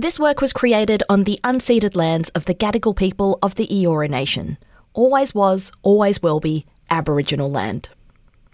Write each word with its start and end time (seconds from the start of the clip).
This 0.00 0.20
work 0.20 0.40
was 0.40 0.52
created 0.52 1.02
on 1.08 1.24
the 1.24 1.40
unceded 1.42 1.96
lands 1.96 2.28
of 2.28 2.44
the 2.44 2.54
Gadigal 2.54 2.94
people 2.94 3.36
of 3.42 3.56
the 3.56 3.66
Eora 3.66 4.08
Nation. 4.08 4.56
Always 4.94 5.34
was, 5.34 5.72
always 5.82 6.22
will 6.22 6.38
be 6.38 6.66
Aboriginal 6.88 7.50
land. 7.50 7.88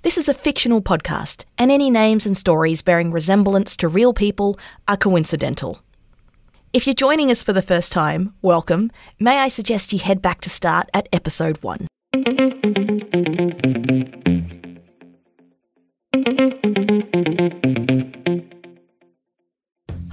This 0.01 0.17
is 0.17 0.27
a 0.27 0.33
fictional 0.33 0.81
podcast, 0.81 1.45
and 1.59 1.71
any 1.71 1.91
names 1.91 2.25
and 2.25 2.35
stories 2.35 2.81
bearing 2.81 3.11
resemblance 3.11 3.77
to 3.77 3.89
real 3.89 4.15
people 4.15 4.59
are 4.89 4.97
coincidental. 4.97 5.83
If 6.73 6.87
you're 6.87 6.95
joining 6.95 7.31
us 7.31 7.43
for 7.43 7.53
the 7.53 7.61
first 7.61 7.93
time, 7.93 8.33
welcome. 8.41 8.91
May 9.21 9.39
I 9.39 9.49
suggest 9.49 9.93
you 9.93 9.99
head 9.99 10.23
back 10.23 10.41
to 10.41 10.49
start 10.49 10.89
at 10.95 11.11
episode 11.13 11.63
one. 11.63 11.89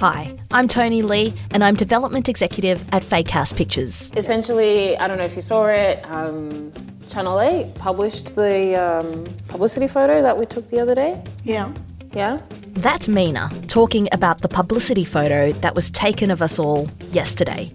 Hi, 0.02 0.36
I'm 0.49 0.68
Tony 0.68 1.04
Lee, 1.04 1.31
and 1.52 1.63
I'm 1.63 1.75
Development 1.75 2.27
Executive 2.27 2.84
at 2.91 3.04
Fakehouse 3.04 3.55
Pictures. 3.55 4.12
Essentially, 4.17 4.98
I 4.98 5.08
don't 5.08 5.20
know 5.20 5.23
if 5.23 5.35
you 5.35 5.44
saw 5.44 5.67
it, 5.67 6.03
um, 6.09 6.73
Channel 7.08 7.39
8 7.39 7.75
published 7.75 8.35
the 8.35 8.73
um, 8.84 9.23
publicity 9.48 9.88
photo 9.88 10.23
that 10.23 10.35
we 10.35 10.48
took 10.48 10.67
the 10.72 10.80
other 10.80 10.95
day. 10.95 11.23
Yeah. 11.44 11.72
Yeah? 12.16 12.41
That's 12.70 13.08
Mina 13.08 13.52
talking 13.67 14.08
about 14.11 14.41
the 14.41 14.48
publicity 14.48 15.05
photo 15.05 15.52
that 15.52 15.75
was 15.75 15.91
taken 15.91 16.31
of 16.31 16.41
us 16.41 16.58
all 16.58 16.89
yesterday. 17.11 17.72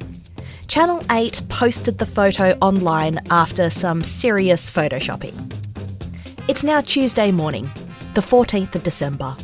Channel 0.67 1.05
8 1.13 1.43
posted 1.49 1.99
the 1.99 2.07
photo 2.07 2.59
online 2.61 3.21
after 3.31 3.71
some 3.71 4.03
serious 4.03 4.69
photoshopping. 4.69 5.55
It's 6.49 6.65
now 6.65 6.81
Tuesday 6.81 7.31
morning, 7.31 7.71
the 8.15 8.21
14th 8.21 8.75
of 8.75 8.83
December. 8.83 9.37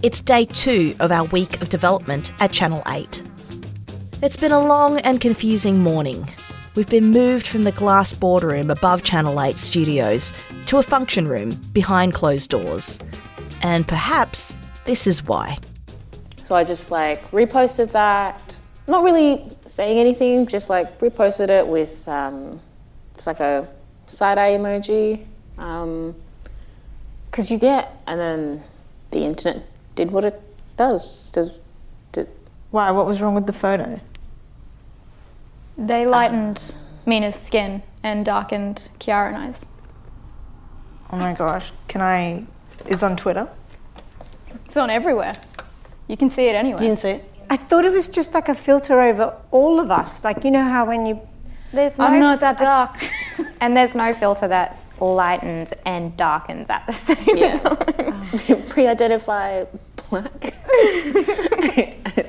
It's 0.00 0.20
day 0.20 0.44
two 0.44 0.94
of 1.00 1.10
our 1.10 1.24
week 1.24 1.60
of 1.60 1.70
development 1.70 2.30
at 2.38 2.52
Channel 2.52 2.84
8. 2.86 3.20
It's 4.22 4.36
been 4.36 4.52
a 4.52 4.60
long 4.60 5.00
and 5.00 5.20
confusing 5.20 5.80
morning. 5.80 6.32
We've 6.76 6.88
been 6.88 7.06
moved 7.06 7.48
from 7.48 7.64
the 7.64 7.72
glass 7.72 8.12
boardroom 8.12 8.70
above 8.70 9.02
Channel 9.02 9.40
8 9.40 9.58
studios 9.58 10.32
to 10.66 10.76
a 10.76 10.84
function 10.84 11.26
room 11.26 11.60
behind 11.72 12.14
closed 12.14 12.48
doors. 12.48 13.00
And 13.62 13.88
perhaps 13.88 14.60
this 14.84 15.08
is 15.08 15.24
why. 15.24 15.58
So 16.44 16.54
I 16.54 16.62
just 16.62 16.92
like 16.92 17.28
reposted 17.32 17.90
that. 17.90 18.56
Not 18.86 19.02
really 19.02 19.50
saying 19.66 19.98
anything, 19.98 20.46
just 20.46 20.70
like 20.70 21.00
reposted 21.00 21.48
it 21.48 21.66
with 21.66 22.06
um, 22.06 22.60
it's 23.16 23.26
like 23.26 23.40
a 23.40 23.66
side 24.06 24.38
eye 24.38 24.52
emoji. 24.52 25.26
Um, 25.58 26.14
Cause 27.32 27.50
you 27.50 27.58
get, 27.58 28.00
and 28.06 28.20
then 28.20 28.62
the 29.10 29.24
internet 29.24 29.66
did 29.98 30.12
what 30.12 30.24
it 30.24 30.40
does. 30.76 31.32
Does 31.32 31.50
did, 32.12 32.28
Why? 32.70 32.92
What 32.92 33.04
was 33.04 33.20
wrong 33.20 33.34
with 33.34 33.46
the 33.46 33.52
photo? 33.52 34.00
They 35.76 36.02
uh-huh. 36.02 36.10
lightened 36.10 36.76
Mina's 37.04 37.34
skin 37.34 37.82
and 38.04 38.24
darkened 38.24 38.88
Kiara 39.00 39.28
and 39.28 39.36
I's. 39.36 39.66
Oh 41.10 41.16
my 41.16 41.32
gosh. 41.32 41.72
Can 41.88 42.00
I? 42.00 42.44
It's 42.86 43.02
on 43.02 43.16
Twitter. 43.16 43.48
It's 44.64 44.76
on 44.76 44.88
everywhere. 44.88 45.34
You 46.06 46.16
can 46.16 46.30
see 46.30 46.46
it 46.48 46.54
anywhere. 46.54 46.80
You 46.80 46.90
can 46.90 46.96
see 46.96 47.10
it. 47.18 47.24
I 47.50 47.56
thought 47.56 47.84
it 47.84 47.90
was 47.90 48.06
just 48.06 48.34
like 48.34 48.48
a 48.48 48.54
filter 48.54 49.00
over 49.00 49.34
all 49.50 49.80
of 49.80 49.90
us. 49.90 50.22
Like, 50.22 50.44
you 50.44 50.52
know 50.52 50.62
how 50.62 50.86
when 50.86 51.06
you. 51.06 51.20
There's 51.72 51.98
no 51.98 52.04
I'm 52.04 52.20
not 52.20 52.38
that 52.38 52.58
dark. 52.58 52.96
and 53.60 53.76
there's 53.76 53.96
no 53.96 54.14
filter 54.14 54.46
that 54.46 54.80
lightens 55.00 55.72
and 55.84 56.16
darkens 56.16 56.70
at 56.70 56.86
the 56.86 56.92
same 56.92 57.36
Yeah. 57.36 57.54
time. 57.54 58.62
pre-identify 58.68 59.64
black. 60.10 60.54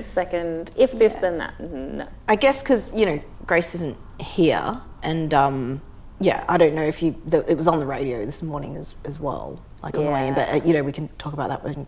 Second, 0.00 0.72
if 0.76 0.92
this 0.92 1.16
then 1.16 1.38
that. 1.38 1.60
No. 1.60 2.08
I 2.28 2.36
guess 2.36 2.62
because 2.62 2.92
you 2.94 3.06
know 3.06 3.20
Grace 3.46 3.74
isn't 3.74 3.96
here, 4.18 4.80
and 5.02 5.32
um, 5.34 5.80
yeah, 6.20 6.44
I 6.48 6.56
don't 6.56 6.74
know 6.74 6.84
if 6.84 7.02
you. 7.02 7.20
The, 7.26 7.48
it 7.50 7.56
was 7.56 7.68
on 7.68 7.78
the 7.78 7.86
radio 7.86 8.24
this 8.24 8.42
morning 8.42 8.76
as 8.76 8.94
as 9.04 9.18
well, 9.18 9.62
like 9.82 9.96
on 9.96 10.04
the 10.04 10.10
way 10.10 10.28
in. 10.28 10.34
But 10.34 10.48
uh, 10.48 10.60
you 10.64 10.72
know, 10.72 10.82
we 10.82 10.92
can 10.92 11.08
talk 11.18 11.32
about 11.32 11.48
that 11.48 11.64
when 11.64 11.86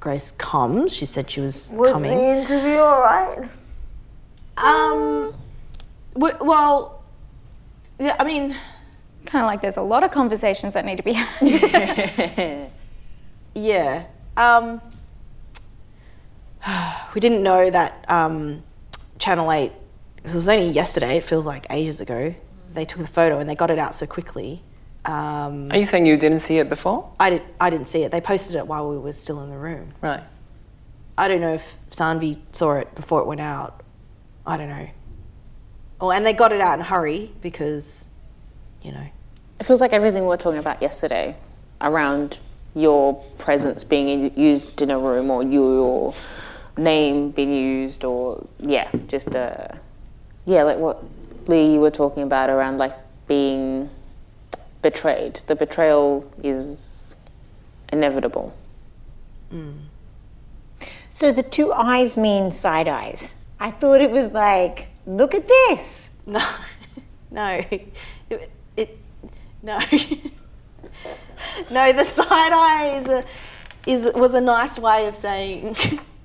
Grace 0.00 0.32
comes. 0.32 0.94
She 0.94 1.06
said 1.06 1.30
she 1.30 1.40
was, 1.40 1.66
coming. 1.66 2.10
Was 2.12 2.48
the 2.48 2.54
interview 2.54 2.78
all 2.78 3.00
right? 3.00 3.48
Um, 4.56 5.34
well, 6.14 7.02
yeah, 7.98 8.16
I 8.18 8.24
mean, 8.24 8.56
kind 9.26 9.44
of 9.44 9.46
like 9.46 9.60
there's 9.60 9.76
a 9.76 9.82
lot 9.82 10.02
of 10.02 10.10
conversations 10.10 10.74
that 10.74 10.84
need 10.84 10.96
to 10.96 11.02
be 11.02 11.12
had. 11.12 12.70
yeah. 13.54 14.06
Um, 14.36 14.80
we 17.14 17.20
didn't 17.20 17.42
know 17.42 17.70
that 17.70 18.04
um, 18.08 18.62
Channel 19.18 19.50
Eight. 19.52 19.72
This 20.22 20.34
was 20.34 20.48
only 20.48 20.70
yesterday. 20.70 21.16
It 21.16 21.24
feels 21.24 21.46
like 21.46 21.66
ages 21.70 22.00
ago. 22.00 22.34
They 22.74 22.84
took 22.84 22.98
the 22.98 23.06
photo 23.06 23.38
and 23.38 23.48
they 23.48 23.54
got 23.54 23.70
it 23.70 23.78
out 23.78 23.94
so 23.94 24.06
quickly. 24.06 24.62
Um, 25.04 25.70
Are 25.70 25.78
you 25.78 25.86
saying 25.86 26.06
you 26.06 26.16
didn't 26.16 26.40
see 26.40 26.58
it 26.58 26.68
before? 26.68 27.10
I 27.18 27.30
did. 27.30 27.42
I 27.60 27.70
didn't 27.70 27.86
see 27.86 28.02
it. 28.02 28.12
They 28.12 28.20
posted 28.20 28.56
it 28.56 28.66
while 28.66 28.88
we 28.90 28.98
were 28.98 29.12
still 29.12 29.42
in 29.42 29.50
the 29.50 29.56
room. 29.56 29.94
Right. 30.02 30.22
I 31.16 31.28
don't 31.28 31.40
know 31.40 31.54
if 31.54 31.76
Sanvi 31.90 32.38
saw 32.52 32.74
it 32.74 32.94
before 32.94 33.20
it 33.20 33.26
went 33.26 33.40
out. 33.40 33.82
I 34.46 34.56
don't 34.56 34.68
know. 34.68 34.88
Oh, 36.00 36.10
and 36.10 36.24
they 36.24 36.32
got 36.32 36.52
it 36.52 36.60
out 36.60 36.74
in 36.74 36.80
a 36.80 36.84
hurry 36.84 37.32
because, 37.42 38.06
you 38.82 38.92
know. 38.92 39.06
It 39.58 39.64
feels 39.64 39.80
like 39.80 39.92
everything 39.92 40.22
we 40.22 40.28
were 40.28 40.36
talking 40.36 40.60
about 40.60 40.80
yesterday 40.80 41.36
around 41.80 42.38
your 42.74 43.14
presence 43.38 43.82
being 43.82 44.08
in, 44.08 44.32
used 44.40 44.80
in 44.80 44.90
a 44.90 44.98
room 44.98 45.30
or 45.30 45.42
your 45.42 46.14
name 46.78 47.30
being 47.30 47.52
used 47.52 48.04
or 48.04 48.46
yeah, 48.58 48.88
just 49.06 49.34
uh, 49.34 49.68
yeah, 50.46 50.62
like 50.62 50.78
what 50.78 51.02
Lee 51.46 51.72
you 51.72 51.80
were 51.80 51.90
talking 51.90 52.22
about 52.22 52.50
around 52.50 52.78
like 52.78 52.94
being 53.26 53.90
betrayed. 54.82 55.40
The 55.46 55.54
betrayal 55.54 56.30
is 56.42 57.14
inevitable. 57.92 58.54
So 61.10 61.32
the 61.32 61.42
two 61.42 61.72
eyes 61.72 62.16
mean 62.16 62.50
side 62.50 62.86
eyes. 62.86 63.34
I 63.58 63.70
thought 63.70 64.00
it 64.00 64.10
was 64.10 64.28
like, 64.28 64.88
look 65.06 65.34
at 65.34 65.46
this. 65.48 66.10
No, 66.28 66.46
no, 67.30 67.64
it, 67.70 67.90
it 68.76 68.98
no, 69.62 69.78
no. 71.70 71.92
The 71.92 72.04
side 72.04 72.52
eye 72.52 73.00
is 73.00 73.08
a, 73.08 73.24
is 73.86 74.12
was 74.14 74.34
a 74.34 74.42
nice 74.42 74.78
way 74.78 75.06
of 75.06 75.14
saying, 75.14 75.74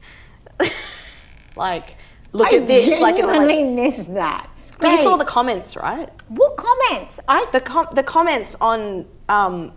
like, 1.55 1.95
look 2.31 2.51
I 2.53 2.57
at 2.57 2.67
this. 2.67 2.99
Like, 2.99 3.15
in 3.15 3.21
the 3.21 3.27
way- 3.27 3.33
genuinely 3.39 3.63
missed 3.83 4.13
that. 4.13 4.49
but 4.79 4.89
you 4.91 4.97
saw 4.97 5.17
the 5.17 5.25
comments, 5.25 5.75
right? 5.75 6.09
What 6.29 6.57
comments? 6.57 7.19
I 7.27 7.45
The 7.51 7.61
com- 7.61 7.89
the 7.93 8.03
comments 8.03 8.55
on 8.59 9.05
um, 9.29 9.71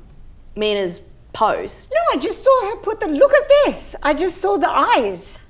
Mina's 0.57 1.01
post. 1.33 1.93
no, 1.95 2.17
I 2.17 2.21
just 2.21 2.43
saw 2.43 2.71
her 2.71 2.77
put 2.77 3.01
the 3.01 3.09
look 3.09 3.33
at 3.33 3.47
this. 3.65 3.95
I 4.03 4.15
just 4.15 4.39
saw 4.39 4.57
the 4.57 4.71
eyes. 4.71 5.43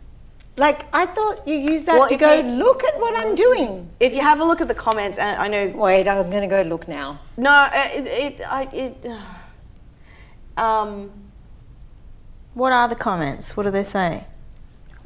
Like 0.59 0.87
I 0.92 1.04
thought 1.06 1.47
you 1.47 1.54
used 1.54 1.84
that 1.87 1.98
Well, 1.98 2.09
to 2.09 2.16
go 2.16 2.32
you- 2.34 2.43
look 2.64 2.82
at 2.82 2.98
what 2.98 3.14
I'm 3.16 3.34
doing. 3.34 3.88
If 4.00 4.14
you 4.14 4.22
have 4.22 4.41
a 4.41 4.44
look 4.44 4.60
at 4.62 4.69
the 4.69 4.75
comments, 4.75 5.19
and 5.19 5.41
I 5.41 5.48
know 5.48 5.66
Wait, 5.76 6.08
I'm 6.08 6.31
gonna 6.31 6.48
go 6.48 6.62
look 6.62 6.88
now. 6.88 7.20
No, 7.37 7.50
uh, 7.50 7.70
it, 7.94 8.06
it, 8.06 8.41
I, 8.48 8.62
it, 8.72 9.06
um, 10.56 11.10
What 12.54 12.72
are 12.72 12.88
the 12.88 12.97
comments? 12.97 13.54
What 13.56 13.64
do 13.64 13.70
they 13.70 13.84
say? 13.84 14.25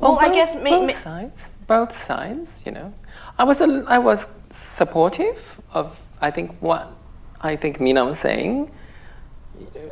Well, 0.00 0.18
I 0.20 0.26
both- 0.26 0.34
guess 0.34 0.54
me, 0.56 0.70
both 0.70 0.86
me- 0.86 0.92
sides, 0.92 1.52
both 1.66 1.92
sides. 1.96 2.62
You 2.66 2.72
know, 2.72 2.92
I 3.38 3.44
was 3.44 3.60
a, 3.60 3.84
I 3.86 3.98
was 3.98 4.26
supportive 4.50 5.60
of. 5.72 5.98
I 6.22 6.30
think 6.30 6.56
what 6.60 6.92
I 7.40 7.56
think 7.56 7.80
Mina 7.80 8.04
was 8.04 8.18
saying. 8.18 8.70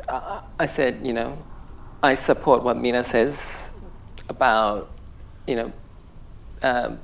I, 0.07 0.41
I 0.59 0.65
said, 0.65 0.99
you 1.03 1.13
know, 1.13 1.37
I 2.03 2.15
support 2.15 2.63
what 2.63 2.77
Mina 2.77 3.03
says 3.03 3.75
about, 4.29 4.89
you 5.47 5.55
know, 5.55 5.73
um, 6.63 6.99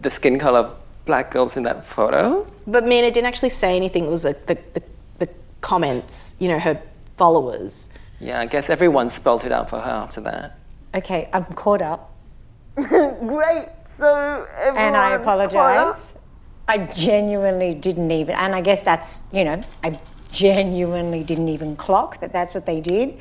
the 0.00 0.10
skin 0.10 0.38
color 0.38 0.60
of 0.60 0.76
black 1.04 1.30
girls 1.30 1.56
in 1.56 1.62
that 1.64 1.84
photo. 1.84 2.46
but 2.66 2.84
Mina 2.86 3.10
didn't 3.10 3.26
actually 3.26 3.48
say 3.50 3.76
anything. 3.76 4.04
It 4.04 4.10
was 4.10 4.24
like 4.24 4.46
the, 4.46 4.56
the, 4.74 4.82
the 5.18 5.28
comments, 5.60 6.34
you 6.38 6.48
know, 6.48 6.58
her 6.58 6.80
followers. 7.16 7.88
Yeah, 8.20 8.40
I 8.40 8.46
guess 8.46 8.70
everyone 8.70 9.10
spelt 9.10 9.44
it 9.44 9.52
out 9.52 9.68
for 9.68 9.80
her 9.80 9.90
after 9.90 10.20
that. 10.22 10.58
Okay, 10.94 11.28
I'm 11.32 11.44
caught 11.44 11.82
up, 11.82 12.11
Great. 13.26 13.68
So 13.90 14.46
and 14.58 14.96
I 14.96 15.12
apologize. 15.14 16.14
I 16.68 16.78
genuinely 16.78 17.74
didn't 17.74 18.10
even, 18.10 18.34
and 18.34 18.54
I 18.54 18.60
guess 18.60 18.82
that's 18.82 19.26
you 19.32 19.44
know, 19.44 19.60
I 19.82 19.98
genuinely 20.32 21.22
didn't 21.22 21.48
even 21.48 21.76
clock 21.76 22.20
that 22.20 22.32
that's 22.32 22.54
what 22.54 22.66
they 22.66 22.80
did. 22.80 23.18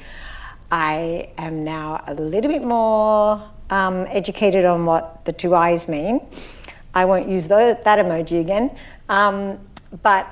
I 0.72 1.30
am 1.38 1.64
now 1.66 2.04
a 2.08 2.14
little 2.14 2.50
bit 2.50 2.64
more 2.64 3.44
um, 3.70 4.06
educated 4.10 4.64
on 4.64 4.86
what 4.86 5.26
the 5.26 5.34
two 5.34 5.54
eyes 5.54 5.90
mean. 5.90 6.26
I 6.94 7.06
won't 7.06 7.28
use 7.28 7.48
that 7.50 7.84
emoji 7.86 8.40
again. 8.40 8.72
Um, 9.10 9.60
but 10.02 10.28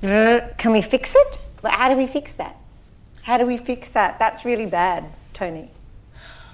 can 0.00 0.70
we 0.70 0.82
fix 0.82 1.16
it? 1.16 1.38
How 1.64 1.88
do 1.88 1.96
we 1.96 2.06
fix 2.06 2.34
that? 2.34 2.56
How 3.22 3.38
do 3.38 3.46
we 3.46 3.56
fix 3.56 3.90
that? 3.90 4.18
That's 4.18 4.44
really 4.44 4.66
bad, 4.66 5.04
Tony. 5.32 5.70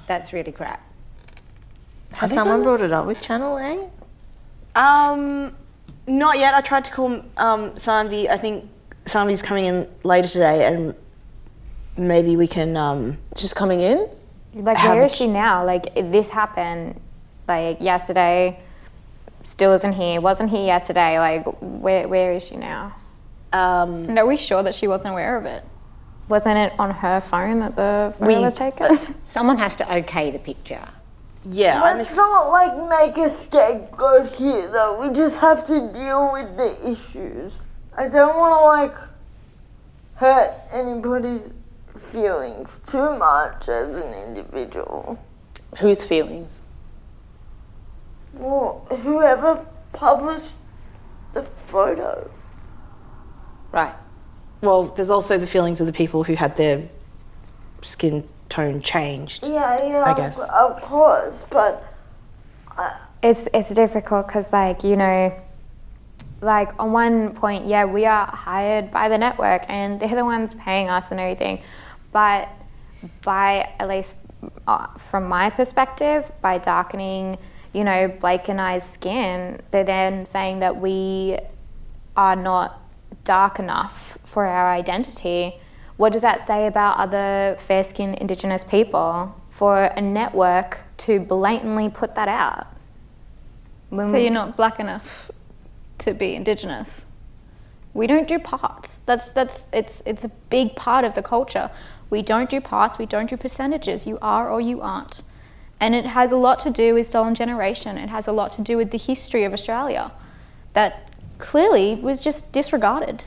That's 0.07 0.33
really 0.33 0.53
crap. 0.53 0.88
Has 2.15 2.33
someone 2.33 2.63
brought 2.63 2.81
it 2.81 2.93
up 2.93 3.07
with 3.07 3.21
Channel 3.21 3.59
8? 3.59 3.81
Um, 4.81 5.55
not 6.07 6.39
yet. 6.39 6.55
I 6.55 6.61
tried 6.61 6.85
to 6.87 6.91
call 6.91 7.13
um, 7.37 7.71
Sanvi. 7.73 8.29
I 8.29 8.37
think 8.37 8.69
Sanvi's 9.05 9.43
coming 9.43 9.67
in 9.67 9.89
later 10.05 10.29
today, 10.29 10.67
and 10.67 10.95
maybe 11.97 12.37
we 12.37 12.47
can. 12.47 12.77
Um, 12.77 13.19
Just 13.37 13.55
coming 13.57 13.81
in? 13.81 14.09
Like, 14.55 14.77
Have 14.79 14.95
where 14.95 15.03
a 15.03 15.07
is 15.07 15.15
she 15.15 15.27
now? 15.27 15.65
Like, 15.65 15.95
this 15.95 16.31
happened, 16.31 17.01
like, 17.47 17.81
yesterday, 17.81 18.59
still 19.43 19.73
isn't 19.75 19.93
here, 19.93 20.21
wasn't 20.21 20.51
here 20.51 20.65
yesterday. 20.67 21.19
Like, 21.19 21.45
where, 21.61 22.09
where 22.09 22.33
is 22.33 22.45
she 22.47 22.57
now? 22.57 22.95
um, 23.53 24.05
And 24.09 24.19
are 24.19 24.27
we 24.27 24.37
sure 24.37 24.63
that 24.63 24.75
she 24.75 24.89
wasn't 24.89 25.13
aware 25.13 25.37
of 25.37 25.45
it? 25.45 25.65
Wasn't 26.29 26.59
it 26.59 26.73
on 26.79 26.91
her 26.91 27.21
phone 27.21 27.61
that 27.61 27.77
the 27.77 28.15
photo 28.19 28.43
was 28.43 28.57
taken? 28.57 28.99
Someone 29.25 29.57
has 29.59 29.77
to 29.77 29.97
okay 29.99 30.31
the 30.31 30.39
picture. 30.39 30.87
Yeah, 31.51 31.83
I'm 31.83 31.99
not 32.17 32.49
like 32.51 32.89
make 32.89 33.17
a 33.17 33.31
scapegoat 33.31 34.33
here 34.33 34.71
though. 34.71 35.01
We 35.01 35.15
just 35.15 35.39
have 35.39 35.67
to 35.67 35.93
deal 35.93 36.33
with 36.33 36.57
the 36.57 36.91
issues. 36.91 37.65
I 37.97 38.09
don't 38.09 38.37
want 38.37 38.53
to 38.61 38.65
like 38.65 39.09
hurt 40.17 40.55
anybody's 40.73 41.43
feelings 41.97 42.81
too 42.87 43.17
much 43.17 43.69
as 43.69 43.95
an 43.95 44.15
individual. 44.15 45.19
Whose 45.79 46.05
feelings? 46.05 46.63
Well, 48.35 48.87
whoever 49.03 49.67
published 49.93 50.57
the 51.35 51.43
photo. 51.67 52.31
Right. 53.73 53.95
well, 54.63 54.85
there's 54.85 55.11
also 55.11 55.39
the 55.39 55.47
feelings 55.47 55.81
of 55.81 55.87
the 55.87 55.93
people 55.93 56.25
who 56.25 56.35
had 56.35 56.57
their 56.57 56.89
skin 57.83 58.27
tone 58.49 58.81
changed. 58.81 59.47
Yeah, 59.47 59.87
yeah, 59.87 60.03
I 60.07 60.11
of- 60.13 60.17
guess. 60.17 60.39
of 60.39 60.81
course, 60.83 61.45
but 61.51 61.85
it's 63.23 63.49
it's 63.53 63.73
difficult 63.75 64.27
because 64.27 64.53
like 64.53 64.85
you 64.85 64.97
know 64.97 65.33
like 66.41 66.71
on 66.79 66.93
one 66.93 67.35
point 67.35 67.67
yeah 67.67 67.85
we 67.85 68.07
are 68.07 68.27
hired 68.27 68.91
by 68.93 69.09
the 69.09 69.19
network 69.19 69.65
and 69.69 69.99
they're 70.01 70.15
the 70.15 70.25
ones 70.25 70.55
paying 70.55 70.89
us 70.89 71.11
and 71.11 71.19
everything 71.19 71.61
but 72.13 72.49
by 73.23 73.69
at 73.81 73.89
least 73.89 74.15
uh, 74.69 74.87
from 74.97 75.25
my 75.25 75.51
perspective 75.51 76.31
by 76.41 76.59
darkening 76.59 77.37
you 77.73 77.83
know 77.83 78.07
blake 78.07 78.49
and 78.49 78.61
i's 78.61 78.89
skin 78.89 79.61
they're 79.73 79.83
then 79.83 80.25
saying 80.25 80.61
that 80.61 80.77
we 80.77 81.37
are 82.17 82.37
not 82.37 82.81
dark 83.25 83.59
enough 83.59 84.17
for 84.23 84.47
our 84.47 84.71
identity 84.71 85.55
what 85.99 86.13
does 86.13 86.23
that 86.23 86.41
say 86.41 86.67
about 86.67 86.97
other 86.97 87.57
fair 87.59 87.85
skinned 87.85 88.17
indigenous 88.17 88.65
people 88.65 89.39
for 89.51 89.85
a 89.85 90.01
network 90.01 90.81
to 90.97 91.21
blatantly 91.21 91.91
put 91.91 92.15
that 92.15 92.29
out 92.29 92.67
So 94.13 94.17
you're 94.17 94.31
not 94.31 94.57
black 94.57 94.79
enough 94.79 95.31
to 95.99 96.15
be 96.15 96.35
indigenous. 96.35 97.03
We 97.95 98.07
don't 98.07 98.29
do 98.29 98.39
parts. 98.39 99.01
That's 99.07 99.31
that's 99.31 99.65
it's 99.73 100.03
it's 100.05 100.25
a 100.25 100.29
big 100.51 100.77
part 100.77 101.05
of 101.05 101.15
the 101.15 101.23
culture. 101.23 101.71
We 102.11 102.23
don't 102.23 102.49
do 102.49 102.61
parts. 102.61 102.99
We 102.99 103.07
don't 103.07 103.29
do 103.29 103.37
percentages. 103.37 104.07
You 104.07 104.19
are 104.21 104.51
or 104.51 104.61
you 104.61 104.81
aren't, 104.81 105.23
and 105.81 105.95
it 105.95 106.05
has 106.05 106.31
a 106.33 106.37
lot 106.37 106.61
to 106.61 106.71
do 106.71 106.95
with 106.95 107.07
stolen 107.07 107.35
generation. 107.35 107.97
It 107.99 108.09
has 108.11 108.27
a 108.27 108.33
lot 108.33 108.53
to 108.53 108.63
do 108.63 108.77
with 108.77 108.91
the 108.91 108.99
history 108.99 109.45
of 109.45 109.53
Australia, 109.53 110.13
that 110.75 111.11
clearly 111.39 111.95
was 111.97 112.21
just 112.21 112.53
disregarded. 112.53 113.25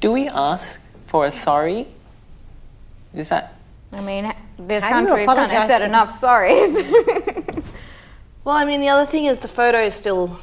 Do 0.00 0.12
we 0.12 0.28
ask 0.28 0.84
for 1.10 1.26
a 1.26 1.30
sorry? 1.30 1.86
Is 3.12 3.28
that 3.28 3.54
I 3.92 4.00
mean, 4.00 4.32
this 4.56 4.82
How 4.82 4.90
do 4.90 5.02
you 5.02 5.06
country's 5.08 5.26
kind 5.26 5.38
of 5.38 5.44
apologise 5.46 5.66
said 5.66 5.82
enough 5.82 6.10
sorries. 6.10 7.64
Well, 8.42 8.56
I 8.56 8.64
mean, 8.64 8.80
the 8.80 8.88
other 8.88 9.04
thing 9.04 9.26
is 9.26 9.38
the 9.38 9.48
photo 9.48 9.78
is 9.80 9.94
still 9.94 10.40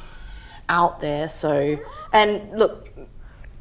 out 0.68 1.00
there, 1.00 1.28
so 1.28 1.78
and 2.12 2.56
look, 2.56 2.88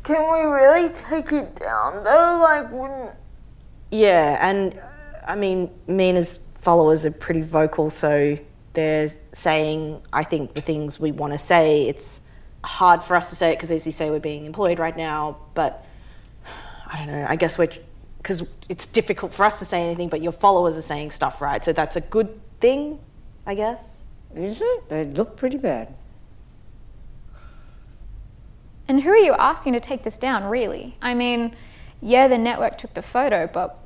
can 0.04 0.32
we 0.32 0.40
really 0.40 0.94
take 1.10 1.32
it 1.32 1.60
down 1.60 2.04
though? 2.04 2.40
Like, 2.42 2.72
wouldn't. 2.72 3.12
yeah, 3.90 4.38
and 4.40 4.80
I 5.28 5.36
mean, 5.36 5.72
Mina's 5.88 6.40
followers 6.62 7.04
are 7.04 7.12
pretty 7.12 7.42
vocal, 7.42 7.90
so 7.90 8.38
they're 8.74 9.10
saying, 9.34 10.02
I 10.14 10.24
think 10.24 10.54
the 10.54 10.62
things 10.62 11.00
we 11.00 11.12
want 11.12 11.34
to 11.34 11.40
say. 11.40 11.88
It's 11.88 12.22
hard 12.64 13.02
for 13.02 13.16
us 13.16 13.32
to 13.32 13.36
say 13.36 13.54
it 13.54 13.56
because, 13.56 13.72
as 13.72 13.88
you 13.88 13.92
say, 13.92 14.12
we're 14.12 14.20
being 14.20 14.46
employed 14.46 14.78
right 14.78 14.96
now, 14.96 15.38
but 15.56 15.84
I 16.92 16.98
don't 16.98 17.08
know. 17.08 17.26
I 17.28 17.36
guess 17.36 17.58
we're 17.58 17.70
because 18.18 18.44
it's 18.68 18.88
difficult 18.88 19.34
for 19.34 19.46
us 19.46 19.60
to 19.60 19.66
say 19.66 19.82
anything, 19.84 20.10
but 20.10 20.22
your 20.22 20.34
followers 20.34 20.76
are 20.76 20.82
saying 20.82 21.12
stuff, 21.12 21.42
right? 21.42 21.64
So 21.64 21.72
that's 21.72 21.96
a 21.96 22.02
good 22.02 22.40
thing, 22.60 23.00
I 23.46 23.56
guess. 23.56 24.02
Is 24.36 24.62
it? 24.62 24.90
They 24.90 25.06
look 25.06 25.38
pretty 25.38 25.58
bad. 25.58 25.94
And 28.90 29.02
who 29.02 29.10
are 29.10 29.18
you 29.18 29.34
asking 29.34 29.74
to 29.74 29.80
take 29.80 30.04
this 30.04 30.18
down, 30.18 30.44
really? 30.46 30.98
I 31.02 31.14
mean, 31.14 31.56
yeah, 32.02 32.28
the 32.28 32.38
network 32.38 32.78
took 32.78 32.94
the 32.94 33.02
photo, 33.02 33.50
but 33.52 33.78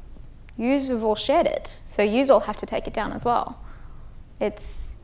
yous 0.57 0.89
have 0.89 1.03
all 1.03 1.15
shared 1.15 1.47
it, 1.47 1.81
so 1.85 2.01
yous 2.01 2.29
all 2.29 2.41
have 2.41 2.57
to 2.57 2.65
take 2.65 2.87
it 2.87 2.93
down 2.93 3.11
as 3.11 3.25
well. 3.25 3.59
It's 4.39 4.95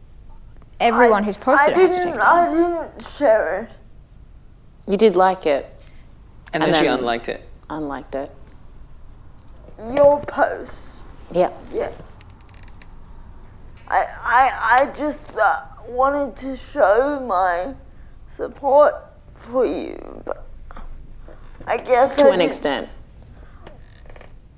everyone 0.80 1.24
who's 1.24 1.38
posted 1.38 1.76
I 1.76 1.80
it 1.80 1.82
has 1.82 1.96
to 1.96 2.04
take 2.04 2.16
it 2.16 2.18
down. 2.18 2.22
I 2.22 2.54
didn't 2.90 3.08
share 3.18 3.64
it. 3.64 4.92
You 4.92 4.98
did 4.98 5.16
like 5.16 5.46
it, 5.46 5.72
and, 6.54 6.64
And 6.64 6.74
then, 6.74 6.84
she 6.84 6.88
unliked 6.88 7.30
it. 7.30 7.48
Unliked 7.70 8.16
it. 8.16 8.32
Your 9.94 10.20
post. 10.22 10.72
Yeah. 11.32 11.52
Yes. 11.72 11.94
I 13.88 14.06
I 14.22 14.82
I 14.82 14.86
just 14.98 15.36
uh, 15.36 15.62
wanted 15.88 16.36
to 16.38 16.58
show 16.58 17.20
my 17.26 17.74
support 18.36 18.96
for 19.36 19.66
you, 19.66 20.22
but 20.26 20.46
I 21.66 21.78
guess 21.78 22.16
To 22.18 22.28
I 22.28 22.34
an 22.34 22.42
extent. 22.42 22.90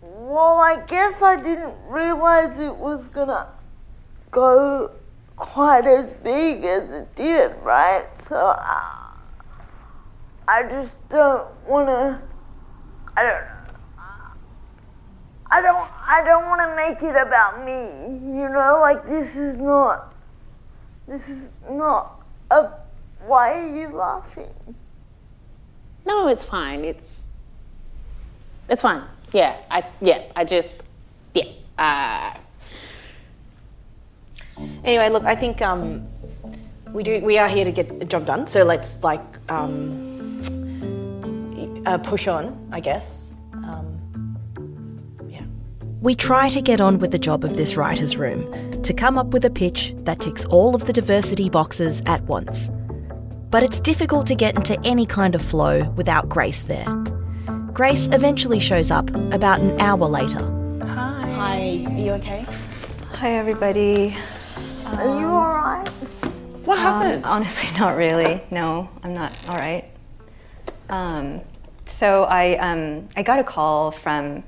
Well, 0.01 0.57
I 0.57 0.83
guess 0.85 1.21
I 1.21 1.35
didn't 1.37 1.75
realize 1.87 2.59
it 2.59 2.75
was 2.75 3.07
gonna 3.07 3.47
go 4.31 4.91
quite 5.35 5.85
as 5.85 6.11
big 6.23 6.63
as 6.65 6.89
it 6.91 7.15
did, 7.15 7.55
right? 7.63 8.05
So 8.27 8.35
I, 8.57 9.15
I 10.47 10.63
just 10.63 11.07
don't 11.09 11.47
wanna. 11.67 12.21
I 13.19 13.23
don't. 13.23 13.45
I 15.51 15.61
don't. 15.61 15.89
I 16.07 16.23
don't 16.23 16.45
want 16.45 16.61
to 16.61 16.75
make 16.75 17.03
it 17.03 17.15
about 17.15 17.65
me. 17.65 18.39
You 18.39 18.47
know, 18.47 18.77
like 18.79 19.05
this 19.07 19.35
is 19.35 19.57
not. 19.57 20.13
This 21.05 21.27
is 21.27 21.49
not 21.69 22.23
a. 22.49 22.69
Why 23.27 23.59
are 23.59 23.75
you 23.75 23.89
laughing? 23.89 24.53
No, 26.05 26.29
it's 26.29 26.45
fine. 26.45 26.85
It's 26.85 27.23
it's 28.69 28.81
fine. 28.81 29.03
Yeah, 29.33 29.57
I 29.69 29.83
yeah, 29.99 30.23
I 30.35 30.45
just 30.45 30.81
yeah. 31.33 31.43
Uh, 31.77 32.33
Anyway, 34.83 35.09
look, 35.09 35.23
I 35.23 35.35
think 35.35 35.61
um, 35.61 36.05
we 36.93 37.03
do. 37.03 37.19
We 37.23 37.37
are 37.37 37.47
here 37.47 37.63
to 37.65 37.71
get 37.71 37.87
the 37.99 38.05
job 38.05 38.25
done. 38.25 38.47
So 38.47 38.63
let's 38.63 39.01
like 39.03 39.23
um, 39.49 40.08
uh, 41.85 41.97
push 41.97 42.27
on, 42.27 42.69
I 42.71 42.79
guess. 42.79 43.33
Um, 43.53 44.37
yeah. 45.27 45.41
We 46.01 46.15
try 46.15 46.49
to 46.49 46.61
get 46.61 46.81
on 46.81 46.99
with 46.99 47.11
the 47.11 47.19
job 47.19 47.43
of 47.43 47.55
this 47.55 47.75
writer's 47.75 48.17
room 48.17 48.51
to 48.81 48.93
come 48.93 49.17
up 49.17 49.27
with 49.27 49.45
a 49.45 49.49
pitch 49.49 49.93
that 49.99 50.19
ticks 50.19 50.45
all 50.45 50.75
of 50.75 50.85
the 50.85 50.93
diversity 50.93 51.49
boxes 51.49 52.01
at 52.05 52.21
once. 52.23 52.69
But 53.49 53.63
it's 53.63 53.79
difficult 53.79 54.27
to 54.27 54.35
get 54.35 54.55
into 54.55 54.79
any 54.85 55.05
kind 55.05 55.35
of 55.35 55.41
flow 55.41 55.89
without 55.91 56.29
Grace 56.29 56.63
there. 56.63 56.85
Grace 57.73 58.09
eventually 58.11 58.59
shows 58.59 58.91
up 58.91 59.09
about 59.33 59.59
an 59.61 59.79
hour 59.81 60.07
later. 60.07 60.39
Hi. 60.85 61.19
Hi, 61.39 61.85
are 61.87 61.97
you 61.97 62.11
okay? 62.13 62.45
Hi, 63.13 63.31
everybody. 63.31 64.15
Are 64.85 65.19
you 65.19 65.25
alright? 65.27 65.87
What 66.65 66.79
happened? 66.79 67.23
Honestly, 67.25 67.69
not 67.79 67.95
really. 67.95 68.43
No, 68.51 68.89
I'm 69.03 69.13
not 69.13 69.31
all 69.47 69.55
right. 69.55 69.85
Um, 70.89 71.41
so 71.99 72.23
I, 72.23 72.55
um, 72.59 73.09
I 73.17 73.23
got 73.23 73.39
a 73.39 73.43
call 73.43 73.91
from, 73.91 74.41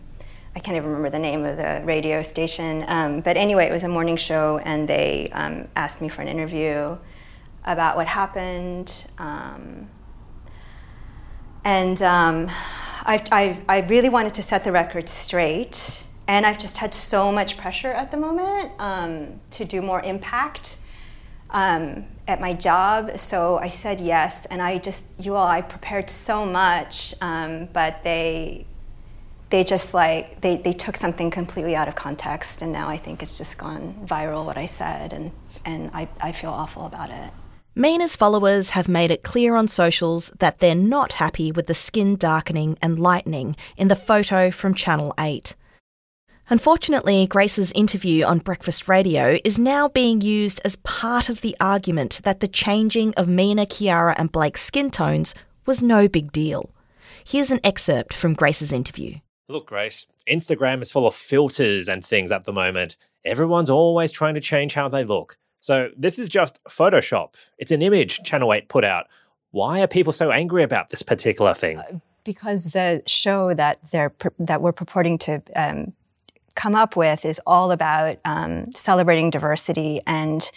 I 0.55 0.59
can't 0.61 0.77
even 0.77 0.87
remember 0.87 1.09
the 1.09 1.19
name 1.19 1.43
of 1.43 1.57
the 1.57 1.81
radio 1.83 2.21
station, 2.21 2.85
um, 2.87 3.19
but 3.19 3.35
anyway, 3.35 3.65
it 3.65 3.73
was 3.73 3.83
a 3.83 3.89
morning 3.89 4.15
show, 4.15 4.61
and 4.63 4.87
they 4.87 5.27
um, 5.33 5.67
asked 5.75 5.99
me 5.99 6.07
for 6.07 6.21
an 6.21 6.29
interview 6.29 6.97
about 7.65 7.97
what 7.97 8.07
happened. 8.07 9.05
Um, 9.17 9.89
and 11.65 12.01
um, 12.01 12.47
I, 13.03 13.21
I, 13.33 13.59
I 13.67 13.81
really 13.81 14.07
wanted 14.07 14.33
to 14.35 14.41
set 14.41 14.63
the 14.63 14.71
record 14.71 15.09
straight. 15.09 16.07
And 16.29 16.45
I've 16.45 16.57
just 16.57 16.77
had 16.77 16.93
so 16.93 17.33
much 17.33 17.57
pressure 17.57 17.91
at 17.91 18.11
the 18.11 18.17
moment 18.17 18.71
um, 18.79 19.41
to 19.49 19.65
do 19.65 19.81
more 19.81 20.01
impact 20.03 20.77
um, 21.51 22.05
at 22.27 22.41
my 22.41 22.53
job. 22.53 23.17
So 23.17 23.57
I 23.57 23.69
said 23.69 23.99
yes. 23.99 24.45
And 24.45 24.61
I 24.61 24.77
just, 24.77 25.05
you 25.23 25.35
all, 25.35 25.47
I 25.47 25.61
prepared 25.61 26.09
so 26.09 26.45
much, 26.45 27.13
um, 27.21 27.67
but 27.73 28.03
they, 28.03 28.65
they 29.51 29.63
just 29.63 29.93
like 29.93 30.41
they, 30.41 30.57
they 30.57 30.71
took 30.71 30.97
something 30.97 31.29
completely 31.29 31.75
out 31.75 31.87
of 31.87 31.93
context 31.95 32.61
and 32.61 32.71
now 32.71 32.87
i 32.87 32.97
think 32.97 33.21
it's 33.21 33.37
just 33.37 33.57
gone 33.57 33.93
viral 34.05 34.45
what 34.45 34.57
i 34.57 34.65
said 34.65 35.13
and 35.13 35.31
and 35.65 35.91
i, 35.93 36.07
I 36.19 36.31
feel 36.31 36.49
awful 36.49 36.85
about 36.85 37.11
it 37.11 37.31
Mina's 37.73 38.17
followers 38.17 38.71
have 38.71 38.89
made 38.89 39.11
it 39.11 39.23
clear 39.23 39.55
on 39.55 39.69
socials 39.69 40.29
that 40.39 40.59
they're 40.59 40.75
not 40.75 41.13
happy 41.13 41.53
with 41.53 41.67
the 41.67 41.73
skin 41.73 42.17
darkening 42.17 42.77
and 42.81 42.99
lightening 42.99 43.55
in 43.77 43.87
the 43.87 43.95
photo 43.95 44.51
from 44.51 44.75
Channel 44.75 45.13
8. 45.17 45.55
Unfortunately, 46.51 47.25
Grace's 47.27 47.71
interview 47.71 48.25
on 48.25 48.39
Breakfast 48.39 48.89
Radio 48.89 49.37
is 49.45 49.57
now 49.57 49.87
being 49.87 50.19
used 50.19 50.59
as 50.65 50.75
part 50.75 51.29
of 51.29 51.39
the 51.39 51.55
argument 51.61 52.19
that 52.25 52.41
the 52.41 52.47
changing 52.49 53.13
of 53.13 53.29
Mina, 53.29 53.65
Kiara, 53.65 54.13
and 54.17 54.33
Blake's 54.33 54.61
skin 54.61 54.91
tones 54.91 55.33
was 55.65 55.81
no 55.81 56.09
big 56.09 56.33
deal. 56.33 56.69
Here's 57.23 57.51
an 57.51 57.61
excerpt 57.63 58.13
from 58.13 58.33
Grace's 58.33 58.73
interview. 58.73 59.19
Look, 59.47 59.67
Grace, 59.67 60.07
Instagram 60.29 60.81
is 60.81 60.91
full 60.91 61.07
of 61.07 61.15
filters 61.15 61.87
and 61.87 62.03
things 62.03 62.33
at 62.33 62.43
the 62.43 62.51
moment. 62.51 62.97
Everyone's 63.23 63.69
always 63.69 64.11
trying 64.11 64.33
to 64.33 64.41
change 64.41 64.73
how 64.73 64.89
they 64.89 65.05
look. 65.05 65.37
So 65.61 65.91
this 65.95 66.19
is 66.19 66.27
just 66.27 66.61
Photoshop. 66.65 67.35
It's 67.59 67.71
an 67.71 67.81
image 67.81 68.23
Channel 68.23 68.51
8 68.51 68.67
put 68.67 68.83
out. 68.83 69.07
Why 69.51 69.79
are 69.79 69.87
people 69.87 70.11
so 70.11 70.31
angry 70.31 70.63
about 70.63 70.89
this 70.89 71.01
particular 71.01 71.53
thing? 71.53 71.77
Uh, 71.77 71.99
because 72.25 72.65
the 72.65 73.03
show 73.07 73.53
that 73.53 73.79
they're 73.91 74.11
that 74.37 74.61
we're 74.61 74.73
purporting 74.73 75.17
to 75.19 75.41
um, 75.55 75.93
come 76.55 76.75
up 76.75 76.95
with 76.95 77.25
is 77.25 77.39
all 77.45 77.71
about 77.71 78.17
um, 78.25 78.71
celebrating 78.71 79.29
diversity 79.29 80.01
and 80.05 80.51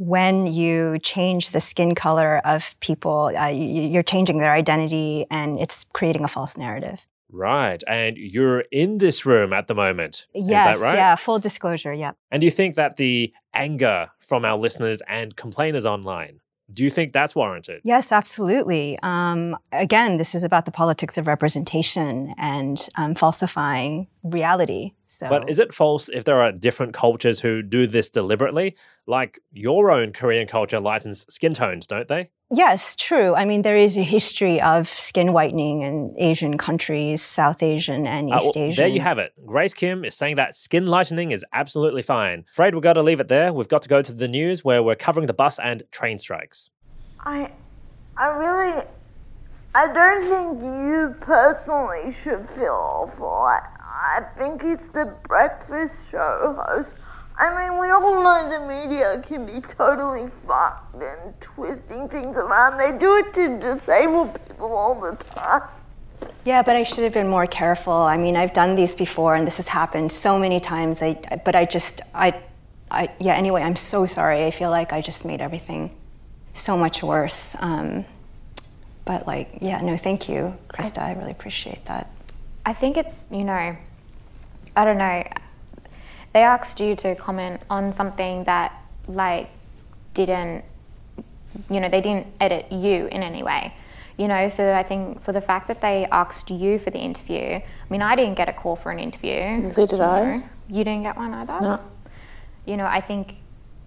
when 0.00 0.46
you 0.46 0.98
change 1.00 1.50
the 1.50 1.60
skin 1.60 1.94
color 1.94 2.40
of 2.46 2.74
people, 2.80 3.30
uh, 3.36 3.48
you're 3.48 4.02
changing 4.02 4.38
their 4.38 4.50
identity 4.50 5.26
and 5.30 5.60
it's 5.60 5.84
creating 5.92 6.24
a 6.24 6.28
false 6.28 6.56
narrative. 6.56 7.06
Right. 7.30 7.82
And 7.86 8.16
you're 8.16 8.60
in 8.72 8.96
this 8.96 9.26
room 9.26 9.52
at 9.52 9.66
the 9.66 9.74
moment. 9.74 10.26
Yes. 10.34 10.80
Right? 10.80 10.94
Yeah. 10.94 11.16
Full 11.16 11.38
disclosure. 11.38 11.92
Yeah. 11.92 12.12
And 12.30 12.40
do 12.40 12.46
you 12.46 12.50
think 12.50 12.76
that 12.76 12.96
the 12.96 13.30
anger 13.52 14.10
from 14.20 14.46
our 14.46 14.56
listeners 14.56 15.02
and 15.06 15.36
complainers 15.36 15.84
online 15.84 16.40
do 16.72 16.84
you 16.84 16.90
think 16.90 17.12
that's 17.12 17.34
warranted? 17.34 17.80
Yes, 17.84 18.12
absolutely. 18.12 18.98
Um, 19.02 19.56
again, 19.72 20.18
this 20.18 20.34
is 20.34 20.44
about 20.44 20.64
the 20.66 20.70
politics 20.70 21.18
of 21.18 21.26
representation 21.26 22.32
and 22.38 22.88
um, 22.96 23.14
falsifying 23.14 24.06
reality. 24.22 24.92
So, 25.10 25.28
but 25.28 25.50
is 25.50 25.58
it 25.58 25.74
false 25.74 26.08
if 26.08 26.22
there 26.22 26.40
are 26.40 26.52
different 26.52 26.94
cultures 26.94 27.40
who 27.40 27.62
do 27.62 27.88
this 27.88 28.08
deliberately? 28.08 28.76
Like 29.08 29.40
your 29.52 29.90
own 29.90 30.12
Korean 30.12 30.46
culture 30.46 30.78
lightens 30.78 31.26
skin 31.28 31.52
tones, 31.52 31.88
don't 31.88 32.06
they? 32.06 32.30
Yes, 32.54 32.94
true. 32.94 33.34
I 33.34 33.44
mean, 33.44 33.62
there 33.62 33.76
is 33.76 33.96
a 33.96 34.04
history 34.04 34.60
of 34.60 34.86
skin 34.86 35.32
whitening 35.32 35.82
in 35.82 36.14
Asian 36.16 36.56
countries, 36.56 37.22
South 37.22 37.60
Asian 37.60 38.06
and 38.06 38.32
uh, 38.32 38.36
East 38.36 38.46
uh, 38.46 38.52
well, 38.54 38.68
Asian. 38.68 38.82
There 38.84 38.92
you 38.92 39.00
have 39.00 39.18
it. 39.18 39.32
Grace 39.44 39.74
Kim 39.74 40.04
is 40.04 40.14
saying 40.14 40.36
that 40.36 40.54
skin 40.54 40.86
lightening 40.86 41.32
is 41.32 41.44
absolutely 41.52 42.02
fine. 42.02 42.44
Afraid 42.52 42.74
we've 42.74 42.82
got 42.82 42.92
to 42.92 43.02
leave 43.02 43.18
it 43.18 43.26
there. 43.26 43.52
We've 43.52 43.66
got 43.66 43.82
to 43.82 43.88
go 43.88 44.02
to 44.02 44.12
the 44.12 44.28
news 44.28 44.64
where 44.64 44.80
we're 44.80 44.94
covering 44.94 45.26
the 45.26 45.34
bus 45.34 45.58
and 45.58 45.82
train 45.90 46.18
strikes. 46.18 46.70
I, 47.18 47.50
I 48.16 48.26
really, 48.28 48.84
I 49.74 49.92
don't 49.92 50.28
think 50.28 50.62
you 50.62 51.16
personally 51.18 52.12
should 52.12 52.48
feel 52.50 52.74
awful. 52.74 53.58
I, 53.90 54.20
think 54.38 54.62
it's 54.64 54.88
the 54.88 55.14
breakfast 55.26 56.10
show 56.10 56.64
host 56.66 56.94
I 57.40 57.68
mean, 57.68 57.80
we 57.80 57.88
all 57.88 58.22
know 58.22 58.50
the 58.50 58.60
media 58.60 59.22
can 59.26 59.46
be 59.46 59.62
totally 59.62 60.28
fucked 60.46 61.02
and 61.02 61.40
twisting 61.40 62.06
things 62.06 62.36
around. 62.36 62.76
They 62.76 62.96
do 62.98 63.16
it 63.16 63.32
to 63.32 63.58
disabled 63.58 64.38
people 64.46 64.74
all 64.74 65.00
the 65.00 65.16
time. 65.24 65.62
Yeah, 66.44 66.60
but 66.62 66.76
I 66.76 66.82
should 66.82 67.02
have 67.04 67.14
been 67.14 67.28
more 67.28 67.46
careful. 67.46 67.94
I 67.94 68.18
mean, 68.18 68.36
I've 68.36 68.52
done 68.52 68.74
these 68.74 68.94
before, 68.94 69.36
and 69.36 69.46
this 69.46 69.56
has 69.56 69.68
happened 69.68 70.12
so 70.12 70.38
many 70.38 70.60
times. 70.60 71.00
I, 71.00 71.14
but 71.42 71.56
I 71.56 71.64
just, 71.64 72.02
I, 72.14 72.38
I, 72.90 73.08
yeah. 73.18 73.36
Anyway, 73.36 73.62
I'm 73.62 73.76
so 73.76 74.04
sorry. 74.04 74.44
I 74.44 74.50
feel 74.50 74.68
like 74.68 74.92
I 74.92 75.00
just 75.00 75.24
made 75.24 75.40
everything 75.40 75.96
so 76.52 76.76
much 76.76 77.02
worse. 77.02 77.56
Um, 77.60 78.04
but 79.06 79.26
like, 79.26 79.48
yeah, 79.62 79.80
no, 79.80 79.96
thank 79.96 80.28
you, 80.28 80.58
Krista. 80.68 80.98
I 80.98 81.14
really 81.14 81.30
appreciate 81.30 81.86
that. 81.86 82.10
I 82.70 82.72
think 82.72 82.96
it's, 82.96 83.26
you 83.30 83.44
know, 83.44 83.76
I 84.76 84.84
don't 84.84 84.98
know 84.98 85.24
they 86.32 86.42
asked 86.42 86.80
you 86.80 86.94
to 86.96 87.14
comment 87.16 87.60
on 87.68 87.92
something 87.92 88.44
that 88.44 88.72
like 89.08 89.50
didn't 90.14 90.64
you 91.68 91.80
know 91.80 91.88
they 91.88 92.00
didn't 92.00 92.26
edit 92.40 92.70
you 92.70 93.06
in 93.06 93.22
any 93.22 93.42
way 93.42 93.74
you 94.16 94.28
know? 94.28 94.50
So 94.50 94.74
i 94.74 94.82
think 94.82 95.20
for 95.22 95.32
the 95.32 95.40
fact 95.40 95.66
that 95.68 95.80
they 95.80 96.06
asked 96.12 96.50
you 96.50 96.78
for 96.78 96.90
the 96.90 96.98
interview 96.98 97.42
i 97.42 97.64
mean 97.88 98.02
i 98.02 98.14
didn't 98.14 98.34
get 98.34 98.48
a 98.48 98.52
call 98.52 98.76
for 98.76 98.92
an 98.92 98.98
interview. 98.98 99.40
Neither 99.40 99.86
did 99.86 100.00
i. 100.00 100.36
know. 100.36 100.42
you 100.68 100.84
didn't 100.84 101.02
get 101.02 101.16
one 101.16 101.32
either? 101.34 101.58
No. 101.62 101.80
You 102.66 102.76
know 102.76 102.86
i 102.86 103.00
think 103.00 103.34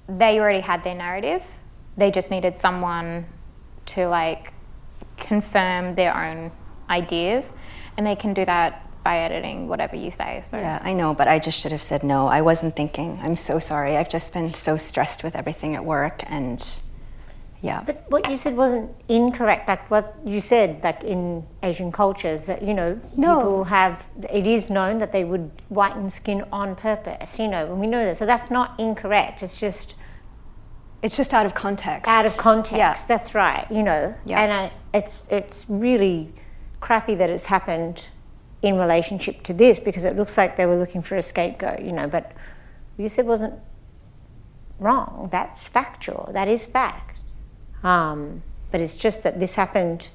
they 0.10 0.38
already 0.38 0.60
had 0.60 0.84
their 0.84 0.96
narrative. 0.96 1.44
They 1.96 2.12
just 2.12 2.30
needed 2.30 2.58
someone 2.58 3.26
to 3.86 4.08
like 4.08 4.52
confirm 5.16 5.96
their 5.96 6.14
own 6.14 6.52
ideas 6.90 7.54
and 7.98 8.06
they 8.06 8.16
can 8.16 8.34
do 8.34 8.46
that 8.46 8.88
by 9.04 9.20
editing 9.20 9.68
whatever 9.68 9.96
you 9.96 10.10
say. 10.10 10.42
So. 10.46 10.58
Yeah, 10.58 10.80
I 10.82 10.94
know, 10.94 11.14
but 11.14 11.28
I 11.28 11.40
just 11.40 11.60
should 11.60 11.72
have 11.72 11.82
said 11.82 12.04
no. 12.04 12.28
I 12.28 12.42
wasn't 12.42 12.76
thinking. 12.76 13.20
I'm 13.22 13.36
so 13.36 13.60
sorry. 13.60 13.98
I've 13.98 14.10
just 14.10 14.34
been 14.34 14.54
so 14.54 14.78
stressed 14.78 15.24
with 15.24 15.36
everything 15.36 15.76
at 15.76 15.84
work 15.84 16.24
and 16.28 16.82
yeah. 17.64 17.82
But 17.86 18.04
what 18.10 18.30
you 18.30 18.36
said 18.36 18.58
wasn't 18.58 18.92
incorrect. 19.08 19.70
Like 19.70 19.90
what 19.90 20.18
you 20.26 20.42
said, 20.42 20.84
like 20.84 21.02
in 21.04 21.48
Asian 21.64 21.94
cultures, 21.94 22.46
that 22.46 22.62
you 22.62 22.74
know 22.74 23.00
no. 23.16 23.38
people 23.38 23.64
have. 23.64 24.06
It 24.30 24.46
is 24.46 24.70
known 24.70 24.98
that 24.98 25.14
they 25.14 25.24
would 25.24 25.50
whiten 25.70 26.10
skin 26.10 26.44
on 26.52 26.76
purpose. 26.76 27.40
You 27.40 27.48
know, 27.48 27.72
and 27.72 27.80
we 27.80 27.88
know 27.88 28.04
that. 28.04 28.18
So 28.18 28.26
that's 28.26 28.52
not 28.52 28.78
incorrect. 28.78 29.42
It's 29.42 29.60
just. 29.60 29.96
It's 31.02 31.18
just 31.18 31.34
out 31.34 31.46
of 31.46 31.54
context. 31.54 32.10
Out 32.10 32.26
of 32.26 32.36
context. 32.38 32.78
Yeah. 32.78 32.98
That's 33.08 33.34
right. 33.34 33.66
You 33.72 33.84
know, 33.84 34.14
yeah. 34.26 34.42
and 34.42 34.52
I, 34.52 34.72
it's 34.94 35.24
it's 35.30 35.66
really 35.70 36.34
crappy 36.84 37.16
that 37.16 37.30
it's 37.30 37.46
happened 37.46 38.04
in 38.62 38.78
relationship 38.78 39.42
to 39.42 39.54
this 39.54 39.80
because 39.80 40.04
it 40.04 40.18
looks 40.18 40.38
like 40.38 40.58
they 40.58 40.66
were 40.66 40.78
looking 40.78 41.02
for 41.02 41.16
a 41.16 41.24
scapegoat, 41.24 41.80
you 41.80 41.94
know, 41.94 42.08
but 42.08 42.34
you 42.98 43.08
said 43.08 43.26
wasn't 43.26 43.54
wrong. 44.80 45.30
That's 45.32 45.66
factual. 45.66 46.30
That 46.34 46.50
is 46.50 46.66
fact. 46.66 47.20
Um, 47.84 48.44
but 48.70 48.82
it's 48.82 48.96
just 48.96 49.24
that 49.24 49.40
this 49.40 49.56
happened. 49.56 50.10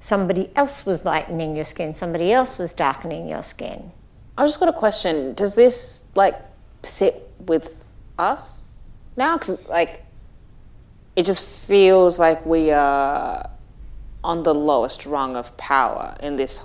Somebody 0.00 0.50
else 0.56 0.86
was 0.86 1.04
lightening 1.04 1.54
your 1.54 1.66
skin. 1.66 1.92
Somebody 1.92 2.32
else 2.32 2.56
was 2.56 2.72
darkening 2.72 3.28
your 3.28 3.42
skin. 3.42 3.92
I 4.38 4.46
just 4.46 4.58
got 4.58 4.70
a 4.70 4.72
question. 4.72 5.34
Does 5.34 5.54
this 5.54 6.04
like 6.14 6.40
sit 6.82 7.30
with 7.38 7.84
us 8.18 8.72
now? 9.18 9.36
Because 9.36 9.68
like, 9.68 10.06
it 11.14 11.26
just 11.26 11.68
feels 11.68 12.18
like 12.18 12.46
we 12.46 12.70
are 12.70 13.50
on 14.22 14.42
the 14.42 14.54
lowest 14.54 15.06
rung 15.06 15.36
of 15.36 15.56
power 15.56 16.16
in 16.20 16.36
this 16.36 16.62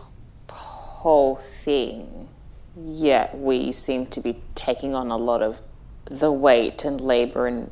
whole 0.49 1.35
thing, 1.35 2.29
yet 2.75 3.37
we 3.37 3.71
seem 3.71 4.05
to 4.07 4.21
be 4.21 4.41
taking 4.55 4.95
on 4.95 5.11
a 5.11 5.17
lot 5.17 5.41
of 5.41 5.61
the 6.05 6.31
weight 6.31 6.83
and 6.85 6.99
labor 6.99 7.47
in 7.47 7.69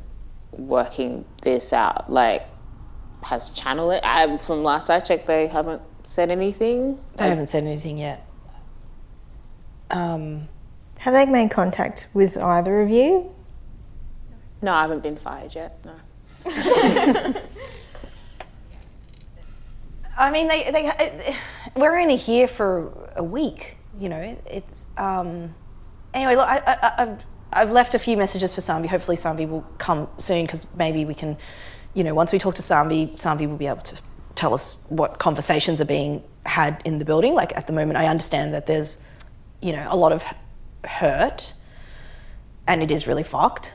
working 0.52 1.24
this 1.42 1.72
out. 1.72 2.10
Like, 2.10 2.46
has 3.22 3.50
Channel 3.50 3.90
it? 3.92 4.00
I, 4.04 4.36
from 4.38 4.62
last 4.62 4.90
I 4.90 5.00
checked, 5.00 5.26
they 5.26 5.46
haven't 5.46 5.82
said 6.02 6.30
anything. 6.30 6.98
They 7.16 7.28
haven't 7.28 7.48
said 7.48 7.64
anything 7.64 7.98
yet. 7.98 8.26
Um, 9.90 10.48
Have 11.00 11.14
they 11.14 11.26
made 11.26 11.50
contact 11.50 12.08
with 12.14 12.36
either 12.36 12.80
of 12.80 12.90
you? 12.90 13.32
No, 14.60 14.72
I 14.72 14.82
haven't 14.82 15.02
been 15.02 15.16
fired 15.16 15.54
yet. 15.54 15.78
No. 15.84 15.94
I 20.22 20.30
mean, 20.30 20.46
they, 20.46 20.70
they, 20.70 21.36
we're 21.74 21.98
only 21.98 22.14
here 22.14 22.46
for 22.46 23.10
a 23.16 23.24
week. 23.24 23.76
You 23.98 24.08
know, 24.08 24.38
it's 24.46 24.86
um, 24.96 25.52
anyway. 26.14 26.36
Look, 26.36 26.48
I, 26.48 26.94
have 26.96 27.24
I've 27.52 27.70
left 27.72 27.96
a 27.96 27.98
few 27.98 28.16
messages 28.16 28.54
for 28.54 28.60
Sanvi. 28.60 28.86
Hopefully, 28.86 29.16
Sanvi 29.16 29.48
will 29.48 29.66
come 29.78 30.08
soon 30.18 30.46
because 30.46 30.64
maybe 30.76 31.04
we 31.04 31.14
can, 31.14 31.36
you 31.94 32.04
know, 32.04 32.14
once 32.14 32.32
we 32.32 32.38
talk 32.38 32.54
to 32.54 32.62
Sanvi, 32.62 33.20
Sanvi 33.20 33.48
will 33.48 33.56
be 33.56 33.66
able 33.66 33.82
to 33.82 33.96
tell 34.36 34.54
us 34.54 34.84
what 34.90 35.18
conversations 35.18 35.80
are 35.80 35.86
being 35.86 36.22
had 36.46 36.80
in 36.84 36.98
the 37.00 37.04
building. 37.04 37.34
Like 37.34 37.54
at 37.56 37.66
the 37.66 37.72
moment, 37.72 37.98
I 37.98 38.06
understand 38.06 38.54
that 38.54 38.68
there's, 38.68 39.02
you 39.60 39.72
know, 39.72 39.84
a 39.90 39.96
lot 39.96 40.12
of 40.12 40.22
hurt, 40.84 41.52
and 42.68 42.80
it 42.80 42.92
is 42.92 43.08
really 43.08 43.24
fucked, 43.24 43.72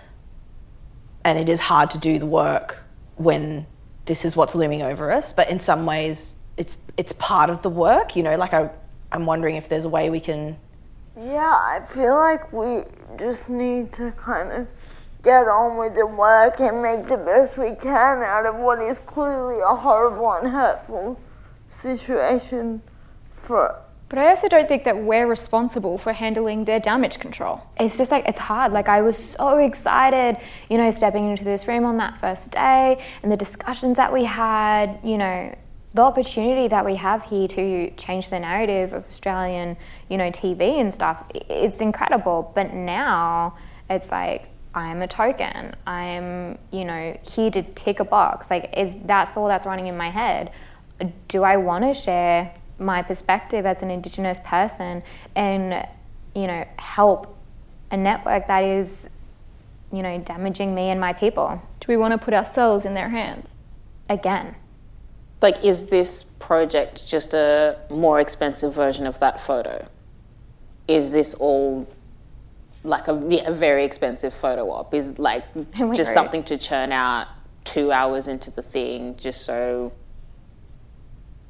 and 1.25 1.37
it 1.37 1.49
is 1.49 1.59
hard 1.59 1.91
to 1.91 1.97
do 1.97 2.19
the 2.19 2.25
work 2.25 2.79
when 3.17 3.67
this 4.05 4.23
is 4.23 4.37
what's 4.37 4.55
looming 4.55 4.81
over 4.81 5.11
us. 5.11 5.33
But 5.33 5.49
in 5.49 5.59
some 5.59 5.85
ways, 5.85 6.36
it's 6.57 6.77
it's 6.97 7.13
part 7.13 7.49
of 7.49 7.61
the 7.61 7.69
work. 7.69 8.15
You 8.15 8.23
know, 8.23 8.35
like 8.37 8.53
I 8.53 8.69
I'm 9.11 9.25
wondering 9.25 9.55
if 9.55 9.69
there's 9.69 9.85
a 9.85 9.89
way 9.89 10.09
we 10.09 10.19
can. 10.19 10.57
Yeah, 11.15 11.55
I 11.55 11.81
feel 11.87 12.15
like 12.15 12.51
we 12.51 12.83
just 13.17 13.49
need 13.49 13.93
to 13.93 14.11
kind 14.11 14.51
of 14.51 14.67
get 15.23 15.47
on 15.47 15.77
with 15.77 15.95
the 15.95 16.05
work 16.05 16.59
and 16.59 16.81
make 16.81 17.07
the 17.07 17.17
best 17.17 17.57
we 17.57 17.75
can 17.75 18.21
out 18.21 18.45
of 18.45 18.55
what 18.55 18.79
is 18.79 18.99
clearly 18.99 19.59
a 19.59 19.75
horrible 19.75 20.31
and 20.33 20.49
hurtful 20.49 21.19
situation 21.71 22.81
for 23.43 23.75
But 24.09 24.19
I 24.19 24.29
also 24.29 24.47
don't 24.47 24.67
think 24.67 24.83
that 24.85 24.97
we're 24.97 25.27
responsible 25.27 25.97
for 25.97 26.13
handling 26.13 26.65
their 26.65 26.79
damage 26.79 27.19
control. 27.19 27.61
It's 27.79 27.97
just 27.97 28.11
like, 28.11 28.27
it's 28.27 28.37
hard. 28.37 28.71
Like, 28.71 28.87
I 28.87 29.01
was 29.01 29.17
so 29.17 29.57
excited, 29.57 30.37
you 30.69 30.77
know, 30.77 30.91
stepping 30.91 31.29
into 31.29 31.43
this 31.43 31.67
room 31.67 31.83
on 31.83 31.97
that 31.97 32.19
first 32.21 32.51
day 32.51 33.03
and 33.21 33.31
the 33.31 33.37
discussions 33.37 33.97
that 33.97 34.13
we 34.13 34.23
had, 34.23 34.99
you 35.03 35.17
know, 35.17 35.53
the 35.97 36.03
opportunity 36.03 36.67
that 36.67 36.85
we 36.85 36.95
have 36.95 37.23
here 37.23 37.47
to 37.47 37.89
change 37.97 38.29
the 38.29 38.39
narrative 38.39 38.93
of 38.93 39.07
Australian, 39.07 39.75
you 40.09 40.17
know, 40.17 40.29
TV 40.29 40.79
and 40.79 40.93
stuff, 40.93 41.25
it's 41.33 41.81
incredible. 41.81 42.51
But 42.53 42.71
now 42.71 43.57
it's 43.89 44.11
like, 44.11 44.49
I'm 44.75 45.01
a 45.01 45.07
token. 45.07 45.75
I'm, 45.87 46.59
you 46.71 46.85
know, 46.85 47.17
here 47.23 47.49
to 47.49 47.63
tick 47.63 47.99
a 47.99 48.05
box. 48.05 48.51
Like, 48.51 48.77
is 48.77 48.95
that's 49.05 49.37
all 49.37 49.47
that's 49.47 49.65
running 49.65 49.87
in 49.87 49.97
my 49.97 50.11
head. 50.11 50.51
Do 51.27 51.43
I 51.43 51.57
want 51.57 51.83
to 51.83 51.95
share 51.95 52.53
my 52.77 53.01
perspective 53.01 53.65
as 53.65 53.81
an 53.81 53.89
Indigenous 53.89 54.39
person 54.45 55.01
and, 55.35 55.83
you 56.35 56.45
know, 56.45 56.63
help 56.77 57.35
a 57.89 57.97
network 57.97 58.45
that 58.45 58.63
is, 58.63 59.09
you 59.91 60.03
know, 60.03 60.19
damaging 60.19 60.75
me 60.75 60.89
and 60.89 60.99
my 60.99 61.13
people? 61.13 61.59
Do 61.79 61.85
we 61.87 61.97
want 61.97 62.11
to 62.11 62.19
put 62.19 62.35
ourselves 62.35 62.85
in 62.85 62.93
their 62.93 63.09
hands? 63.09 63.55
Again. 64.07 64.57
Like, 65.41 65.63
is 65.63 65.87
this 65.87 66.23
project 66.23 67.07
just 67.07 67.33
a 67.33 67.77
more 67.89 68.19
expensive 68.19 68.73
version 68.73 69.05
of 69.05 69.19
that 69.19 69.39
photo? 69.39 69.87
Is 70.87 71.11
this 71.11 71.33
all 71.35 71.87
like 72.83 73.07
a, 73.07 73.23
yeah, 73.29 73.47
a 73.49 73.51
very 73.51 73.83
expensive 73.83 74.33
photo 74.33 74.69
op? 74.71 74.93
Is 74.93 75.19
like 75.19 75.43
just 75.93 76.13
something 76.13 76.43
to 76.45 76.57
churn 76.57 76.91
out 76.91 77.27
two 77.63 77.91
hours 77.91 78.27
into 78.27 78.49
the 78.49 78.61
thing 78.61 79.15
just 79.17 79.41
so 79.45 79.91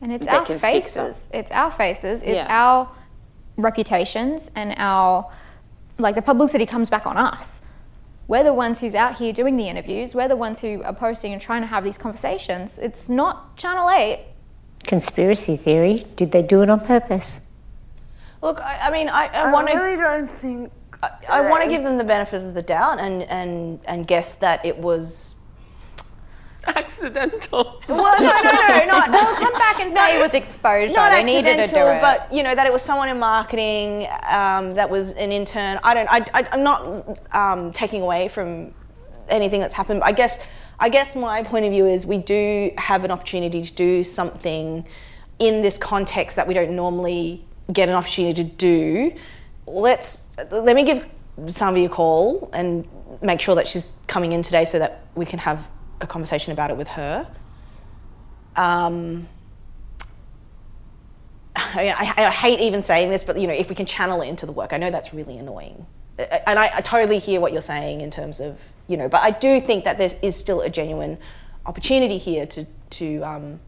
and 0.02 0.12
it's 0.12 0.28
our 0.28 0.46
faces. 0.46 1.28
It's 1.34 1.52
our 1.52 1.72
faces. 1.72 2.22
It's 2.22 2.32
Yeah. 2.32 2.48
our 2.50 2.90
reputations 3.58 4.52
and 4.56 4.74
our 4.78 5.32
like 6.00 6.14
the 6.16 6.22
publicity 6.22 6.66
comes 6.66 6.90
back 6.90 7.08
on 7.08 7.18
us. 7.18 7.62
We're 8.28 8.44
the 8.44 8.54
ones 8.54 8.82
who's 8.82 8.94
out 8.94 9.16
here 9.16 9.32
doing 9.32 9.56
the 9.56 9.70
interviews. 9.70 10.14
We're 10.14 10.28
the 10.28 10.36
ones 10.36 10.60
who 10.60 10.84
are 10.84 10.94
posting 10.94 11.32
and 11.32 11.42
trying 11.42 11.62
to 11.62 11.68
have 11.68 11.84
these 11.84 11.98
conversations. 11.98 12.78
It's 12.78 13.08
not 13.08 13.56
Channel 13.56 13.90
8. 13.90 14.20
Conspiracy 14.84 15.56
theory. 15.56 16.06
Did 16.18 16.32
they 16.34 16.42
do 16.42 16.62
it 16.62 16.70
on 16.70 16.82
purpose? 16.82 17.40
Look, 18.42 18.62
I, 18.62 18.80
I 18.84 18.92
mean, 18.92 19.08
I, 19.10 19.30
I 19.34 19.50
I 19.50 19.52
want 19.52 19.68
to. 19.68 19.74
I 19.74 19.78
really 19.78 19.98
don't 19.98 20.30
think. 20.40 20.72
I, 21.02 21.10
I 21.30 21.50
want 21.50 21.64
to 21.64 21.70
give 21.70 21.84
them 21.84 21.98
the 21.98 22.04
benefit 22.04 22.44
of 22.44 22.54
the 22.54 22.62
doubt 22.62 23.00
and, 23.00 23.24
and, 23.24 23.80
and 23.86 24.08
guess 24.08 24.36
that 24.36 24.66
it 24.66 24.78
was. 24.78 25.27
Accidental. 26.68 27.82
Well, 27.88 28.22
no, 28.22 28.28
no, 28.28 28.52
no, 28.52 28.86
not. 28.86 29.12
They'll 29.12 29.36
come 29.36 29.54
back 29.54 29.80
and 29.80 29.94
say 29.94 30.20
it 30.20 30.22
was 30.22 30.34
exposure. 30.34 30.94
not 30.94 31.12
they 31.12 31.24
needed 31.24 31.52
to 31.52 31.56
do 31.56 31.62
accidental, 31.62 31.96
it. 31.96 32.02
but 32.02 32.34
you 32.34 32.44
know 32.44 32.54
that 32.54 32.68
it 32.68 32.74
was 32.74 32.82
someone 32.82 33.10
in 33.10 33.18
marketing 33.18 34.08
um, 34.30 34.74
that 34.76 34.90
was 34.90 35.14
an 35.16 35.32
intern. 35.32 35.80
I 35.84 35.94
don't. 35.94 36.10
I, 36.12 36.26
I, 36.34 36.48
I'm 36.52 36.64
not 36.64 37.20
um, 37.32 37.72
taking 37.72 38.02
away 38.02 38.28
from 38.28 38.74
anything 39.30 39.62
that's 39.62 39.74
happened. 39.74 40.04
I 40.04 40.12
guess. 40.12 40.46
I 40.80 40.90
guess 40.90 41.16
my 41.16 41.42
point 41.42 41.66
of 41.66 41.72
view 41.72 41.88
is 41.88 42.06
we 42.06 42.20
do 42.20 42.72
have 42.78 43.04
an 43.04 43.10
opportunity 43.10 43.64
to 43.64 43.74
do 43.74 44.04
something 44.04 44.86
in 45.40 45.62
this 45.64 45.76
context 45.76 46.36
that 46.36 46.48
we 46.48 46.54
don't 46.54 46.76
normally 46.76 47.44
get 47.74 47.90
an 47.90 47.96
opportunity 47.96 48.44
to 48.44 48.50
do. 48.50 49.14
Let's 49.66 50.28
let 50.52 50.76
me 50.76 50.84
give 50.84 51.06
Sanvi 51.46 51.86
a 51.86 51.90
call 51.90 52.50
and 52.54 52.88
make 53.22 53.42
sure 53.42 53.56
that 53.56 53.68
she's 53.68 53.94
coming 54.08 54.32
in 54.32 54.42
today 54.42 54.66
so 54.66 54.80
that 54.80 55.06
we 55.16 55.26
can 55.26 55.40
have 55.40 55.68
a 56.02 56.08
conversation 56.08 56.54
about 56.54 56.70
it 56.70 56.78
with 56.78 56.88
her. 56.90 57.28
Um, 58.56 59.28
I, 61.56 62.14
I, 62.18 62.30
hate 62.30 62.60
even 62.60 62.82
saying 62.82 63.10
this, 63.10 63.24
but 63.24 63.40
you 63.40 63.48
know, 63.48 63.54
if 63.54 63.70
we 63.70 63.76
can 63.76 63.86
channel 63.86 64.22
it 64.22 64.28
into 64.28 64.46
the 64.46 64.52
work, 64.52 64.74
I 64.74 64.78
know 64.78 64.92
that's 64.92 65.14
really 65.14 65.38
annoying, 65.38 65.86
and 66.18 66.60
I, 66.60 66.70
I 66.76 66.82
totally 66.82 67.20
hear 67.20 67.40
what 67.40 67.52
you're 67.52 67.62
saying 67.62 68.02
in 68.02 68.12
terms 68.12 68.40
of 68.40 68.60
you 68.88 68.98
know, 68.98 69.10
but 69.10 69.22
I 69.22 69.32
do 69.32 69.60
think 69.60 69.84
that 69.86 69.98
there 69.98 70.10
is 70.22 70.36
still 70.36 70.62
a 70.62 70.70
genuine 70.70 71.18
opportunity 71.66 72.18
here 72.18 72.46
to 72.48 72.66
to 72.92 73.22
um, 73.22 73.60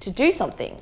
to 0.00 0.10
do 0.10 0.32
something. 0.32 0.76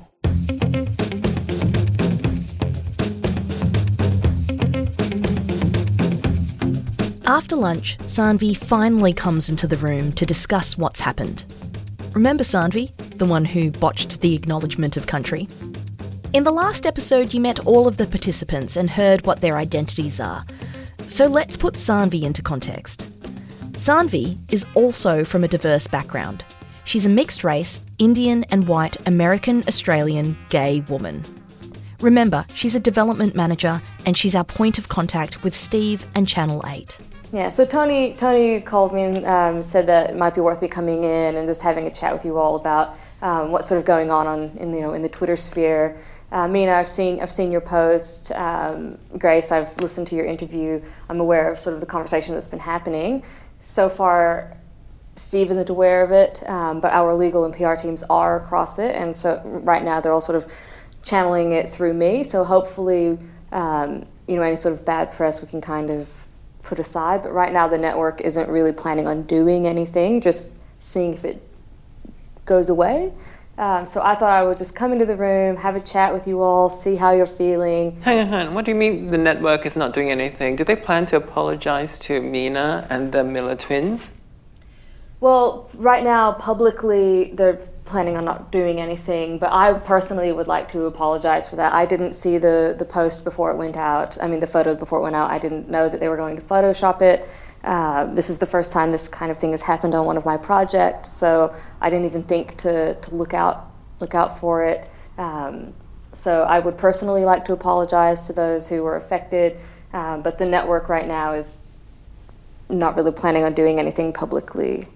After 7.29 7.57
lunch, 7.57 7.97
Sanvi 8.03 8.55
finally 8.55 9.11
comes 9.11 9.49
into 9.49 9.67
the 9.67 9.75
room 9.75 10.13
to 10.13 10.25
discuss 10.25 10.77
what's 10.77 11.01
happened. 11.01 11.43
Remember 12.13 12.45
Sanvi, 12.45 12.95
the 13.17 13.25
one 13.25 13.43
who 13.43 13.69
botched 13.69 14.21
the 14.21 14.33
acknowledgement 14.33 14.95
of 14.95 15.07
country? 15.07 15.49
In 16.31 16.45
the 16.45 16.53
last 16.53 16.85
episode, 16.85 17.33
you 17.33 17.41
met 17.41 17.65
all 17.65 17.85
of 17.85 17.97
the 17.97 18.07
participants 18.07 18.77
and 18.77 18.89
heard 18.89 19.25
what 19.25 19.41
their 19.41 19.57
identities 19.57 20.21
are. 20.21 20.45
So 21.05 21.27
let's 21.27 21.57
put 21.57 21.73
Sanvi 21.73 22.23
into 22.23 22.41
context. 22.41 23.09
Sanvi 23.73 24.37
is 24.49 24.65
also 24.73 25.25
from 25.25 25.43
a 25.43 25.49
diverse 25.49 25.85
background. 25.85 26.45
She's 26.85 27.05
a 27.05 27.09
mixed 27.09 27.43
race, 27.43 27.81
Indian 27.99 28.45
and 28.51 28.69
white 28.69 28.95
American 29.05 29.65
Australian 29.67 30.37
gay 30.47 30.79
woman. 30.87 31.25
Remember, 31.99 32.45
she's 32.53 32.75
a 32.75 32.79
development 32.79 33.35
manager 33.35 33.81
and 34.05 34.17
she's 34.17 34.35
our 34.35 34.45
point 34.45 34.77
of 34.77 34.87
contact 34.87 35.43
with 35.43 35.53
Steve 35.53 36.05
and 36.15 36.25
Channel 36.25 36.63
8. 36.65 36.97
Yeah, 37.33 37.49
so 37.49 37.65
Tony 37.65 38.13
Tony 38.13 38.61
called 38.61 38.93
me 38.93 39.03
and 39.03 39.25
um, 39.25 39.61
said 39.61 39.87
that 39.87 40.11
it 40.11 40.15
might 40.15 40.33
be 40.33 40.39
worth 40.39 40.61
me 40.61 40.69
coming 40.69 41.03
in 41.03 41.35
and 41.35 41.45
just 41.45 41.61
having 41.61 41.85
a 41.85 41.91
chat 41.91 42.13
with 42.13 42.23
you 42.23 42.37
all 42.37 42.55
about 42.55 42.97
um, 43.21 43.51
what's 43.51 43.67
sort 43.67 43.79
of 43.79 43.85
going 43.85 44.09
on, 44.09 44.27
on 44.27 44.43
in 44.57 44.73
you 44.73 44.79
know 44.79 44.93
in 44.93 45.01
the 45.01 45.09
Twitter 45.09 45.35
sphere. 45.35 45.97
Uh, 46.31 46.47
Mina, 46.47 46.71
I've 46.73 46.87
seen 46.87 47.21
I've 47.21 47.31
seen 47.31 47.51
your 47.51 47.61
post. 47.61 48.31
Um, 48.31 48.97
Grace, 49.17 49.51
I've 49.51 49.77
listened 49.77 50.07
to 50.07 50.15
your 50.15 50.25
interview. 50.25 50.81
I'm 51.09 51.19
aware 51.19 51.51
of 51.51 51.59
sort 51.59 51.73
of 51.73 51.81
the 51.81 51.85
conversation 51.85 52.33
that's 52.33 52.47
been 52.47 52.59
happening. 52.59 53.23
So 53.59 53.89
far, 53.89 54.55
Steve 55.17 55.51
isn't 55.51 55.69
aware 55.69 56.03
of 56.03 56.11
it, 56.11 56.47
um, 56.47 56.79
but 56.79 56.93
our 56.93 57.13
legal 57.13 57.43
and 57.43 57.53
PR 57.53 57.75
teams 57.75 58.03
are 58.03 58.37
across 58.37 58.79
it, 58.79 58.95
and 58.95 59.13
so 59.13 59.41
right 59.43 59.83
now 59.83 59.99
they're 59.99 60.13
all 60.13 60.21
sort 60.21 60.37
of 60.37 60.49
channeling 61.03 61.51
it 61.51 61.67
through 61.67 61.93
me. 61.93 62.23
So 62.23 62.45
hopefully, 62.45 63.17
um, 63.51 64.05
you 64.27 64.37
know, 64.37 64.43
any 64.43 64.55
sort 64.55 64.73
of 64.75 64.85
bad 64.85 65.11
press 65.11 65.41
we 65.41 65.49
can 65.49 65.59
kind 65.59 65.89
of 65.89 66.26
put 66.67 66.79
aside. 66.79 67.23
But 67.23 67.31
right 67.31 67.51
now, 67.53 67.67
the 67.67 67.77
network 67.77 68.21
isn't 68.21 68.49
really 68.49 68.73
planning 68.73 69.07
on 69.07 69.23
doing 69.23 69.65
anything, 69.65 70.21
just 70.21 70.55
seeing 70.79 71.13
if 71.13 71.25
it 71.25 71.41
goes 72.45 72.69
away. 72.69 73.13
Um, 73.57 73.87
so 73.87 74.03
I 74.03 74.13
thought 74.13 74.29
I 74.29 74.43
would 74.43 74.57
just 74.57 74.75
come 74.75 74.91
into 74.91 75.05
the 75.05 75.15
room, 75.15 75.55
have 75.57 75.75
a 75.75 75.79
chat 75.79 76.13
with 76.13 76.27
you 76.27 76.43
all, 76.43 76.69
see 76.69 76.95
how 76.95 77.11
you're 77.11 77.25
feeling. 77.25 77.99
Hang 78.01 78.31
on. 78.31 78.53
What 78.53 78.65
do 78.65 78.71
you 78.71 78.75
mean 78.77 79.09
the 79.09 79.17
network 79.17 79.65
is 79.65 79.75
not 79.75 79.93
doing 79.93 80.11
anything? 80.11 80.55
Do 80.55 80.63
they 80.63 80.75
plan 80.75 81.07
to 81.07 81.17
apologize 81.17 81.97
to 81.99 82.21
Mina 82.21 82.85
and 82.89 83.11
the 83.11 83.23
Miller 83.23 83.55
twins? 83.55 84.11
Well, 85.19 85.67
right 85.73 86.03
now, 86.03 86.33
publicly, 86.33 87.31
they're 87.31 87.55
planning 87.85 88.17
on 88.17 88.25
not 88.25 88.51
doing 88.51 88.79
anything, 88.79 89.39
but 89.39 89.51
I 89.51 89.73
personally 89.73 90.31
would 90.31 90.47
like 90.47 90.71
to 90.73 90.85
apologize 90.85 91.49
for 91.49 91.55
that. 91.55 91.73
I 91.73 91.87
didn't 91.87 92.11
see 92.11 92.37
the, 92.37 92.75
the 92.77 92.85
post 92.85 93.23
before 93.23 93.51
it 93.51 93.57
went 93.57 93.77
out. 93.77 94.21
I 94.21 94.27
mean, 94.27 94.41
the 94.41 94.47
photo 94.47 94.75
before 94.75 94.99
it 94.99 95.01
went 95.01 95.15
out. 95.15 95.31
I 95.31 95.39
didn't 95.39 95.69
know 95.69 95.89
that 95.89 95.99
they 95.99 96.07
were 96.07 96.17
going 96.17 96.35
to 96.37 96.45
Photoshop 96.45 97.01
it. 97.01 97.27
Uh, 97.63 98.05
this 98.13 98.29
is 98.29 98.37
the 98.37 98.45
first 98.45 98.71
time 98.71 98.91
this 98.91 99.07
kind 99.07 99.31
of 99.31 99.39
thing 99.39 99.51
has 99.51 99.63
happened 99.63 99.95
on 99.95 100.05
one 100.05 100.17
of 100.17 100.25
my 100.25 100.37
projects, 100.37 101.09
so 101.11 101.55
I 101.81 101.89
didn't 101.89 102.05
even 102.05 102.23
think 102.23 102.55
to, 102.57 102.93
to 102.93 103.15
look 103.15 103.33
out 103.33 103.71
look 103.99 104.13
out 104.13 104.37
for 104.37 104.63
it. 104.63 104.87
Um, 105.17 105.73
so 106.13 106.43
I 106.43 106.59
would 106.59 106.77
personally 106.77 107.25
like 107.25 107.45
to 107.45 107.53
apologize 107.53 108.27
to 108.27 108.33
those 108.33 108.69
who 108.69 108.83
were 108.83 108.95
affected, 108.95 109.57
um, 109.91 110.21
but 110.21 110.37
the 110.37 110.45
network 110.45 110.87
right 110.87 111.07
now 111.07 111.33
is 111.33 111.61
not 112.69 112.95
really 112.95 113.11
planning 113.11 113.43
on 113.43 113.53
doing 113.55 113.79
anything 113.79 114.13
publicly. 114.13 114.87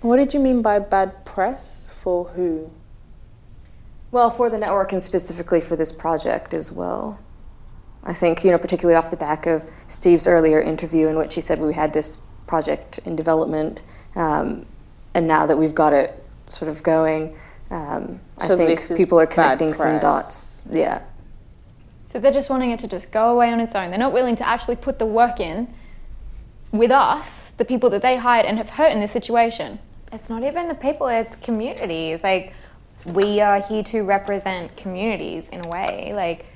What 0.00 0.16
did 0.16 0.32
you 0.32 0.40
mean 0.40 0.62
by 0.62 0.78
bad 0.78 1.24
press? 1.24 1.90
For 1.94 2.24
who? 2.28 2.70
Well, 4.10 4.30
for 4.30 4.48
the 4.48 4.56
network 4.56 4.92
and 4.92 5.02
specifically 5.02 5.60
for 5.60 5.76
this 5.76 5.92
project 5.92 6.54
as 6.54 6.72
well. 6.72 7.20
I 8.02 8.14
think, 8.14 8.42
you 8.42 8.50
know, 8.50 8.58
particularly 8.58 8.96
off 8.96 9.10
the 9.10 9.16
back 9.16 9.46
of 9.46 9.68
Steve's 9.88 10.26
earlier 10.26 10.60
interview 10.60 11.08
in 11.08 11.16
which 11.16 11.34
he 11.34 11.42
said 11.42 11.60
we 11.60 11.74
had 11.74 11.92
this 11.92 12.26
project 12.46 12.98
in 13.04 13.14
development, 13.14 13.82
um, 14.16 14.64
and 15.12 15.28
now 15.28 15.44
that 15.44 15.58
we've 15.58 15.74
got 15.74 15.92
it 15.92 16.24
sort 16.48 16.70
of 16.70 16.82
going, 16.82 17.36
um, 17.70 18.18
So 18.44 18.54
I 18.54 18.56
think 18.56 18.96
people 18.96 19.20
are 19.20 19.26
connecting 19.26 19.74
some 19.74 20.00
dots. 20.00 20.62
Yeah. 20.70 21.02
So 22.02 22.18
they're 22.18 22.32
just 22.32 22.48
wanting 22.48 22.70
it 22.70 22.80
to 22.80 22.88
just 22.88 23.12
go 23.12 23.30
away 23.32 23.52
on 23.52 23.60
its 23.60 23.74
own. 23.74 23.90
They're 23.90 23.98
not 23.98 24.14
willing 24.14 24.34
to 24.36 24.48
actually 24.48 24.76
put 24.76 24.98
the 24.98 25.06
work 25.06 25.38
in 25.38 25.72
with 26.72 26.90
us, 26.90 27.50
the 27.50 27.64
people 27.64 27.90
that 27.90 28.02
they 28.02 28.16
hired 28.16 28.46
and 28.46 28.56
have 28.58 28.70
hurt 28.70 28.90
in 28.90 29.00
this 29.00 29.12
situation. 29.12 29.78
It's 30.12 30.28
not 30.28 30.42
even 30.42 30.68
the 30.68 30.74
people, 30.74 31.06
it's 31.08 31.36
communities. 31.36 32.24
Like, 32.24 32.54
we 33.04 33.40
are 33.40 33.60
here 33.62 33.82
to 33.84 34.02
represent 34.02 34.76
communities 34.76 35.48
in 35.48 35.64
a 35.64 35.68
way. 35.68 36.12
Like, 36.14 36.46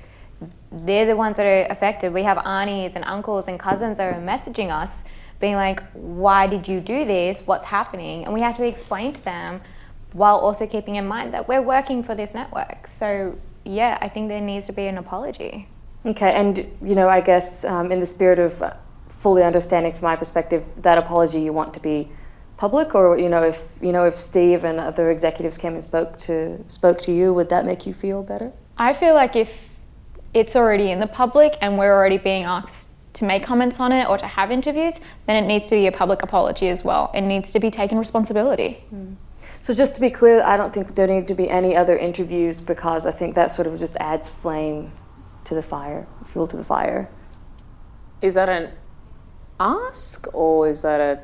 they're 0.71 1.05
the 1.05 1.15
ones 1.15 1.37
that 1.37 1.45
are 1.45 1.71
affected. 1.71 2.13
We 2.13 2.23
have 2.23 2.37
aunties 2.45 2.95
and 2.95 3.05
uncles 3.05 3.47
and 3.47 3.59
cousins 3.59 3.97
that 3.97 4.13
are 4.13 4.19
messaging 4.19 4.69
us, 4.71 5.05
being 5.39 5.55
like, 5.55 5.81
why 5.93 6.47
did 6.47 6.67
you 6.67 6.79
do 6.81 7.05
this? 7.05 7.41
What's 7.45 7.65
happening? 7.65 8.25
And 8.25 8.33
we 8.33 8.41
have 8.41 8.57
to 8.57 8.65
explain 8.65 9.13
to 9.13 9.23
them 9.23 9.61
while 10.13 10.37
also 10.37 10.67
keeping 10.67 10.95
in 10.95 11.07
mind 11.07 11.33
that 11.33 11.47
we're 11.47 11.61
working 11.61 12.03
for 12.03 12.15
this 12.15 12.33
network. 12.33 12.87
So 12.87 13.37
yeah, 13.63 13.97
I 14.01 14.07
think 14.07 14.29
there 14.29 14.41
needs 14.41 14.65
to 14.67 14.73
be 14.73 14.87
an 14.87 14.97
apology. 14.97 15.67
Okay, 16.05 16.33
and 16.33 16.57
you 16.81 16.95
know, 16.95 17.09
I 17.09 17.19
guess 17.19 17.65
um, 17.65 17.91
in 17.91 17.99
the 17.99 18.05
spirit 18.05 18.39
of 18.39 18.63
fully 19.09 19.43
understanding 19.43 19.91
from 19.91 20.03
my 20.03 20.15
perspective, 20.15 20.69
that 20.83 20.97
apology 20.97 21.41
you 21.41 21.51
want 21.51 21.73
to 21.73 21.79
be 21.79 22.09
public, 22.57 22.95
or 22.95 23.17
you 23.17 23.29
know, 23.29 23.43
if 23.43 23.73
you 23.81 23.91
know 23.91 24.05
if 24.05 24.19
Steve 24.19 24.63
and 24.63 24.79
other 24.79 25.09
executives 25.09 25.57
came 25.57 25.73
and 25.73 25.83
spoke 25.83 26.17
to 26.19 26.63
spoke 26.67 27.01
to 27.01 27.11
you, 27.11 27.33
would 27.33 27.49
that 27.49 27.65
make 27.65 27.85
you 27.85 27.93
feel 27.93 28.23
better? 28.23 28.51
I 28.77 28.93
feel 28.93 29.13
like 29.13 29.35
if 29.35 29.75
it's 30.33 30.55
already 30.55 30.91
in 30.91 30.99
the 30.99 31.07
public 31.07 31.57
and 31.61 31.77
we're 31.77 31.93
already 31.93 32.17
being 32.17 32.43
asked 32.43 32.89
to 33.13 33.23
make 33.23 33.43
comments 33.43 33.79
on 33.79 33.93
it 33.93 34.07
or 34.09 34.17
to 34.17 34.27
have 34.27 34.51
interviews, 34.51 34.99
then 35.25 35.41
it 35.41 35.47
needs 35.47 35.67
to 35.67 35.75
be 35.75 35.87
a 35.87 35.91
public 35.91 36.21
apology 36.21 36.67
as 36.67 36.83
well. 36.83 37.09
It 37.13 37.21
needs 37.21 37.53
to 37.53 37.59
be 37.59 37.71
taken 37.71 37.97
responsibility. 37.97 38.83
Mm. 38.93 39.15
So 39.61 39.73
just 39.73 39.95
to 39.95 40.01
be 40.01 40.09
clear, 40.09 40.43
I 40.43 40.57
don't 40.57 40.73
think 40.73 40.95
there 40.95 41.07
need 41.07 41.27
to 41.29 41.33
be 41.33 41.49
any 41.49 41.75
other 41.75 41.97
interviews 41.97 42.59
because 42.61 43.05
I 43.05 43.11
think 43.11 43.33
that 43.35 43.47
sort 43.49 43.67
of 43.67 43.79
just 43.79 43.95
adds 43.97 44.29
flame 44.29 44.91
to 45.45 45.55
the 45.55 45.63
fire, 45.63 46.05
fuel 46.25 46.47
to 46.47 46.57
the 46.57 46.63
fire. 46.63 47.09
Is 48.21 48.33
that 48.33 48.49
an 48.49 48.71
ask 49.59 50.27
or 50.33 50.67
is 50.67 50.81
that 50.81 50.99
a 50.99 51.23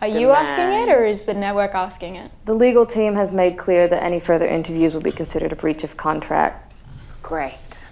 are 0.00 0.08
you 0.08 0.30
asking 0.30 0.78
it 0.82 0.94
or 0.94 1.04
is 1.04 1.22
the 1.22 1.34
network 1.34 1.74
asking 1.74 2.16
it? 2.16 2.30
The 2.44 2.54
legal 2.54 2.84
team 2.84 3.14
has 3.14 3.32
made 3.32 3.56
clear 3.56 3.88
that 3.88 4.02
any 4.02 4.20
further 4.20 4.46
interviews 4.46 4.94
will 4.94 5.02
be 5.02 5.10
considered 5.10 5.52
a 5.52 5.56
breach 5.56 5.84
of 5.84 5.96
contract. 5.96 6.74
Great. 7.22 7.86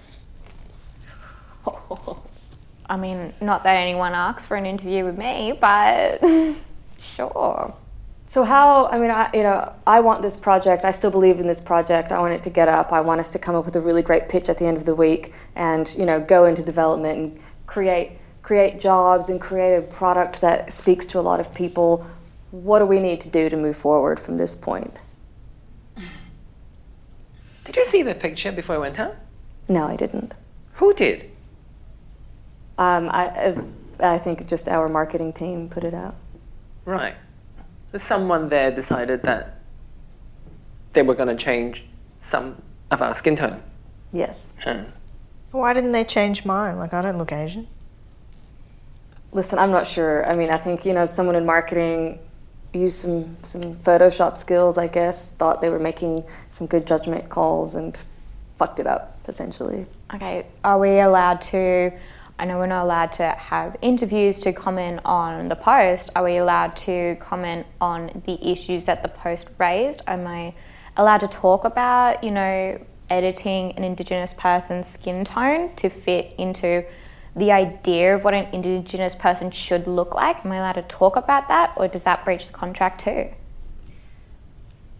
I 2.87 2.97
mean, 2.99 3.33
not 3.41 3.63
that 3.63 3.77
anyone 3.77 4.13
asks 4.13 4.45
for 4.45 4.57
an 4.57 4.67
interview 4.67 5.05
with 5.05 5.17
me, 5.17 5.57
but 5.59 6.23
sure. 6.99 7.75
So 8.27 8.45
how? 8.45 8.87
I 8.89 8.99
mean, 8.99 9.11
I, 9.11 9.31
you 9.33 9.43
know, 9.43 9.73
I 9.87 10.01
want 10.01 10.21
this 10.21 10.39
project. 10.39 10.85
I 10.85 10.91
still 10.91 11.11
believe 11.11 11.41
in 11.41 11.47
this 11.47 11.61
project. 11.61 12.13
I 12.13 12.21
want 12.21 12.35
it 12.35 12.43
to 12.43 12.51
get 12.51 12.69
up. 12.69 12.93
I 12.93 13.01
want 13.01 13.21
us 13.21 13.31
to 13.33 13.39
come 13.39 13.55
up 13.55 13.65
with 13.65 13.77
a 13.77 13.81
really 13.81 14.03
great 14.03 14.29
pitch 14.29 14.49
at 14.49 14.59
the 14.59 14.67
end 14.67 14.77
of 14.77 14.85
the 14.85 14.95
week, 14.95 15.33
and 15.55 15.95
you 15.97 16.05
know, 16.05 16.21
go 16.21 16.45
into 16.45 16.63
development 16.63 17.19
and 17.19 17.41
create 17.67 18.19
create 18.45 18.79
jobs 18.79 19.31
and 19.31 19.41
create 19.41 19.75
a 19.75 19.81
product 19.81 20.43
that 20.43 20.71
speaks 20.71 21.07
to 21.07 21.19
a 21.19 21.23
lot 21.23 21.41
of 21.41 21.53
people. 21.55 22.07
What 22.51 22.79
do 22.79 22.85
we 22.85 23.01
need 23.01 23.21
to 23.23 23.31
do 23.31 23.49
to 23.49 23.57
move 23.57 23.75
forward 23.75 24.21
from 24.21 24.37
this 24.37 24.55
point? 24.55 25.01
Did 27.65 27.77
you 27.77 27.85
see 27.87 28.03
the 28.03 28.15
picture 28.15 28.53
before 28.53 28.77
I 28.77 28.79
went 28.79 29.01
out? 29.01 29.17
No, 29.67 29.87
I 29.87 29.97
didn't. 29.97 30.35
Who 30.75 30.93
did? 30.93 31.31
Um, 32.77 33.09
I, 33.09 33.57
I 33.99 34.19
think 34.19 34.47
just 34.47 34.69
our 34.69 34.89
marketing 34.89 35.33
team 35.33 35.71
put 35.71 35.83
it 35.83 35.95
out. 35.95 36.15
Right. 36.85 37.15
Someone 37.97 38.51
there 38.51 38.71
decided 38.71 39.23
that 39.23 39.61
they 40.93 41.01
were 41.01 41.15
going 41.15 41.35
to 41.35 41.37
change 41.37 41.87
some 42.21 42.61
of 42.91 43.01
our 43.01 43.15
skin 43.15 43.37
tone. 43.37 43.63
Yes. 44.13 44.53
Yeah. 44.67 44.85
Why 45.51 45.73
didn't 45.73 45.93
they 45.93 46.05
change 46.05 46.45
mine? 46.45 46.77
Like, 46.77 46.93
I 46.93 47.01
don't 47.01 47.17
look 47.17 47.33
Asian. 47.33 47.69
Listen, 49.35 49.59
I'm 49.59 49.73
not 49.73 49.85
sure. 49.85 50.25
I 50.27 50.37
mean, 50.37 50.49
I 50.49 50.57
think, 50.57 50.87
you 50.87 50.93
know, 50.93 51.07
someone 51.07 51.35
in 51.35 51.45
marketing 51.45 52.21
used 52.73 52.99
some, 52.99 53.37
some 53.43 53.75
Photoshop 53.75 54.39
skills, 54.39 54.79
I 54.79 54.87
guess, 54.87 55.33
thought 55.33 55.61
they 55.61 55.71
were 55.71 55.81
making 55.81 56.23
some 56.51 56.69
good 56.69 56.87
judgment 56.87 57.29
calls 57.29 57.75
and 57.75 58.01
fucked 58.57 58.79
it 58.79 58.87
up, 58.87 59.19
essentially. 59.27 59.87
Okay, 60.15 60.47
are 60.63 60.79
we 60.79 61.01
allowed 61.01 61.43
to? 61.43 61.91
I 62.39 62.45
know 62.45 62.59
we're 62.59 62.67
not 62.67 62.85
allowed 62.85 63.13
to 63.13 63.25
have 63.25 63.77
interviews 63.83 64.39
to 64.41 64.53
comment 64.53 65.01
on 65.05 65.49
the 65.49 65.57
post. 65.57 66.11
Are 66.15 66.23
we 66.23 66.37
allowed 66.37 66.77
to 66.79 67.17
comment 67.19 67.67
on 67.81 68.23
the 68.27 68.39
issues 68.49 68.87
that 68.87 69.03
the 69.03 69.09
post 69.09 69.49
raised? 69.59 70.03
Am 70.07 70.27
I 70.29 70.55
allowed 70.97 71.19
to 71.19 71.29
talk 71.29 71.65
about, 71.65 72.23
you 72.23 72.31
know, 72.31 72.81
editing 73.11 73.73
an 73.73 73.83
Indigenous 73.83 74.33
person's 74.33 74.89
skin 74.89 75.25
tone 75.25 75.75
to 75.77 75.89
fit 75.89 76.35
into 76.39 76.85
the 77.37 77.51
idea 77.51 78.15
of 78.15 78.25
what 78.25 78.35
an 78.35 78.47
Indigenous 78.53 79.15
person 79.15 79.51
should 79.51 79.87
look 79.87 80.15
like? 80.15 80.45
Am 80.45 80.53
I 80.53 80.57
allowed 80.57 80.73
to 80.73 80.83
talk 80.83 81.17
about 81.17 81.49
that, 81.49 81.73
or 81.77 81.89
does 81.89 82.05
that 82.05 82.25
breach 82.25 82.47
the 82.47 82.53
contract 82.53 83.01
too? 83.01 83.31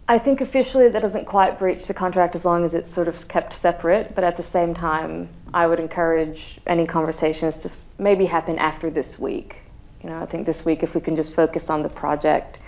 I 0.07 0.19
think 0.19 0.39
officially 0.39 0.87
that 0.89 1.01
doesn't 1.01 1.25
quite 1.25 1.57
breach 1.57 1.87
the 1.87 1.93
contract 1.93 2.35
as 2.35 2.45
long 2.45 2.63
as 2.63 2.75
it's 2.75 2.91
sort 2.91 3.07
of 3.07 3.27
kept 3.27 3.53
separate, 3.53 4.13
but 4.13 4.23
at 4.23 4.37
the 4.37 4.43
same 4.43 4.73
time, 4.75 5.29
I 5.53 5.65
would 5.65 5.79
encourage 5.79 6.59
any 6.67 6.85
conversations 6.85 7.59
to 7.59 8.01
maybe 8.01 8.25
happen 8.25 8.59
after 8.59 8.91
this 8.91 9.17
week. 9.17 9.61
You 10.03 10.09
know, 10.11 10.21
I 10.21 10.27
think 10.27 10.45
this 10.45 10.63
week 10.63 10.83
if 10.83 10.93
we 10.93 11.01
can 11.01 11.15
just 11.15 11.33
focus 11.33 11.71
on 11.71 11.81
the 11.81 11.89
project. 11.89 12.59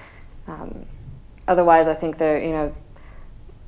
Um, 0.48 0.86
otherwise, 1.48 1.88
I 1.88 1.94
think 1.94 2.18
there, 2.18 2.42
you 2.42 2.52
know, 2.52 2.74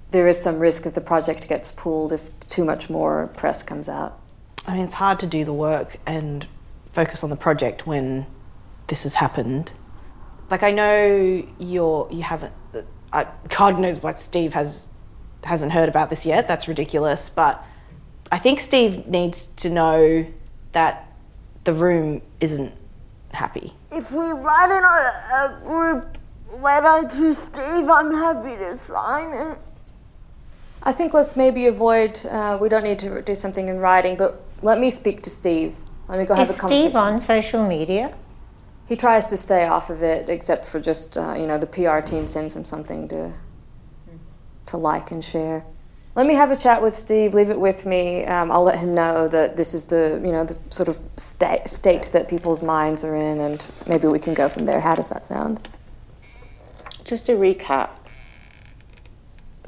there 0.10 0.28
is 0.28 0.42
some 0.42 0.58
risk 0.58 0.88
if 0.88 0.96
the 0.96 1.02
project 1.02 1.48
gets 1.48 1.72
pulled 1.72 2.12
if 2.12 2.32
too 2.50 2.66
much 2.66 2.90
more 2.90 3.30
press 3.36 3.62
comes 3.62 3.88
out. 3.88 4.20
I 4.68 4.74
mean, 4.74 4.84
it's 4.86 4.94
hard 4.94 5.20
to 5.22 5.28
do 5.28 5.44
the 5.44 5.54
work 5.54 5.98
and 6.06 6.48
focus 6.92 7.24
on 7.24 7.30
the 7.30 7.36
project 7.36 7.88
when 7.88 8.26
this 8.88 9.04
has 9.04 9.16
happened. 9.16 9.72
Like 10.50 10.64
I 10.64 10.72
know 10.72 11.48
you're 11.60 12.08
you 12.12 12.24
haven't. 12.24 12.54
I, 13.14 13.28
God 13.50 13.80
knows 13.80 14.02
what 14.02 14.20
Steve 14.20 14.54
has 14.54 14.88
hasn't 15.44 15.72
heard 15.72 15.90
about 15.90 16.10
this 16.10 16.26
yet. 16.26 16.48
That's 16.48 16.68
ridiculous. 16.68 17.30
But 17.30 17.64
I 18.32 18.40
think 18.40 18.60
Steve 18.60 19.08
needs 19.08 19.48
to 19.58 19.70
know 19.70 20.26
that 20.72 21.12
the 21.64 21.74
room 21.74 22.22
isn't 22.40 22.74
happy. 23.32 23.74
If 23.92 24.12
we 24.12 24.26
write 24.32 24.72
in 24.76 24.84
a, 24.84 25.36
a 25.36 25.62
group 25.64 26.18
letter 26.62 27.08
to 27.08 27.36
Steve, 27.36 27.90
I'm 27.90 28.14
happy 28.14 28.56
to 28.58 28.78
sign 28.78 29.52
it. 29.52 29.58
I 30.82 30.92
think 30.92 31.14
let's 31.14 31.36
maybe 31.36 31.68
avoid. 31.68 32.26
Uh, 32.26 32.58
we 32.60 32.70
don't 32.70 32.84
need 32.84 33.00
to 33.00 33.22
do 33.22 33.36
something 33.36 33.68
in 33.68 33.78
writing, 33.78 34.16
but 34.16 34.42
let 34.62 34.80
me 34.80 34.90
speak 34.90 35.22
to 35.24 35.30
Steve. 35.30 35.76
Let 36.08 36.20
me 36.20 36.26
go 36.26 36.36
have 36.36 36.50
Is 36.50 36.58
a 36.58 36.60
conversation. 36.60 36.90
Steve 36.90 36.96
on 36.96 37.22
social 37.22 37.68
media? 37.68 38.14
He 38.88 38.96
tries 38.96 39.28
to 39.28 39.38
stay 39.38 39.68
off 39.68 39.90
of 39.90 40.02
it, 40.02 40.30
except 40.30 40.66
for 40.66 40.80
just 40.80 41.18
uh, 41.18 41.36
you 41.38 41.46
know 41.46 41.58
the 41.58 41.68
PR 41.68 42.00
team 42.00 42.26
sends 42.28 42.56
him 42.56 42.66
something 42.66 43.08
to 43.10 43.34
to 44.68 44.78
like 44.78 45.12
and 45.12 45.24
share. 45.24 45.64
Let 46.16 46.26
me 46.26 46.34
have 46.34 46.52
a 46.52 46.56
chat 46.56 46.82
with 46.82 46.96
Steve. 46.96 47.34
Leave 47.34 47.50
it 47.52 47.60
with 47.60 47.86
me. 47.86 48.26
Um, 48.26 48.52
I'll 48.52 48.64
let 48.64 48.80
him 48.80 48.96
know 48.96 49.28
that 49.28 49.56
this 49.56 49.74
is 49.74 49.86
the 49.86 50.20
you 50.24 50.32
know 50.32 50.44
the 50.44 50.58
sort 50.70 50.90
of 50.90 51.00
sta- 51.18 51.66
state 51.66 52.12
that 52.12 52.28
people's 52.28 52.64
minds 52.64 53.04
are 53.04 53.16
in, 53.16 53.40
and 53.40 53.64
maybe 53.88 54.08
we 54.08 54.20
can 54.20 54.34
go 54.34 54.50
from 54.50 54.66
there. 54.66 54.80
How 54.80 54.96
does 54.96 55.10
that 55.10 55.24
sound? 55.24 55.70
Just 57.04 57.28
to 57.28 57.34
recap 57.34 57.92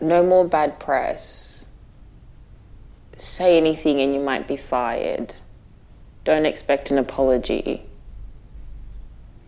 no 0.01 0.25
more 0.25 0.45
bad 0.47 0.79
press. 0.79 1.60
Say 3.21 3.55
anything 3.55 4.01
and 4.01 4.15
you 4.15 4.19
might 4.19 4.47
be 4.47 4.57
fired. 4.57 5.35
Don't 6.23 6.47
expect 6.47 6.89
an 6.89 6.97
apology. 6.97 7.83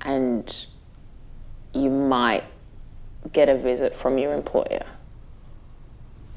And 0.02 0.68
you 1.74 1.90
might 1.90 2.44
get 3.32 3.50
a 3.50 3.58
visit 3.58 3.96
from 3.96 4.20
your 4.20 4.32
employer. 4.36 4.86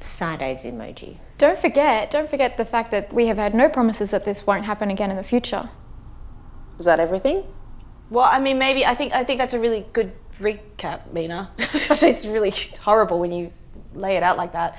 Side 0.01 0.41
eyes 0.41 0.65
emoji. 0.65 1.19
Don't 1.37 1.59
forget, 1.59 2.11
don't 2.11 2.31
forget 2.31 2.57
the 2.57 2.65
fact 2.65 2.91
that 2.93 3.13
we 3.13 3.27
have 3.27 3.37
had 3.37 3.55
no 3.55 3.69
promises 3.69 4.13
that 4.13 4.25
this 4.25 4.47
won't 4.47 4.65
happen 4.65 4.91
again 4.91 5.11
in 5.11 5.19
the 5.19 5.23
future. 5.23 5.69
Is 6.79 6.87
that 6.87 7.01
everything? 7.01 7.45
Well, 8.09 8.27
I 8.33 8.41
mean, 8.41 8.59
maybe 8.59 8.87
I 8.87 8.95
think 8.95 9.13
I 9.13 9.25
think 9.25 9.41
that's 9.41 9.53
a 9.53 9.61
really 9.61 9.85
good 9.93 10.11
recap, 10.41 11.13
Mina. 11.13 11.51
it's 11.59 12.25
really 12.25 12.55
horrible 12.81 13.19
when 13.19 13.31
you 13.31 13.53
lay 13.93 14.17
it 14.17 14.23
out 14.23 14.39
like 14.39 14.53
that. 14.53 14.79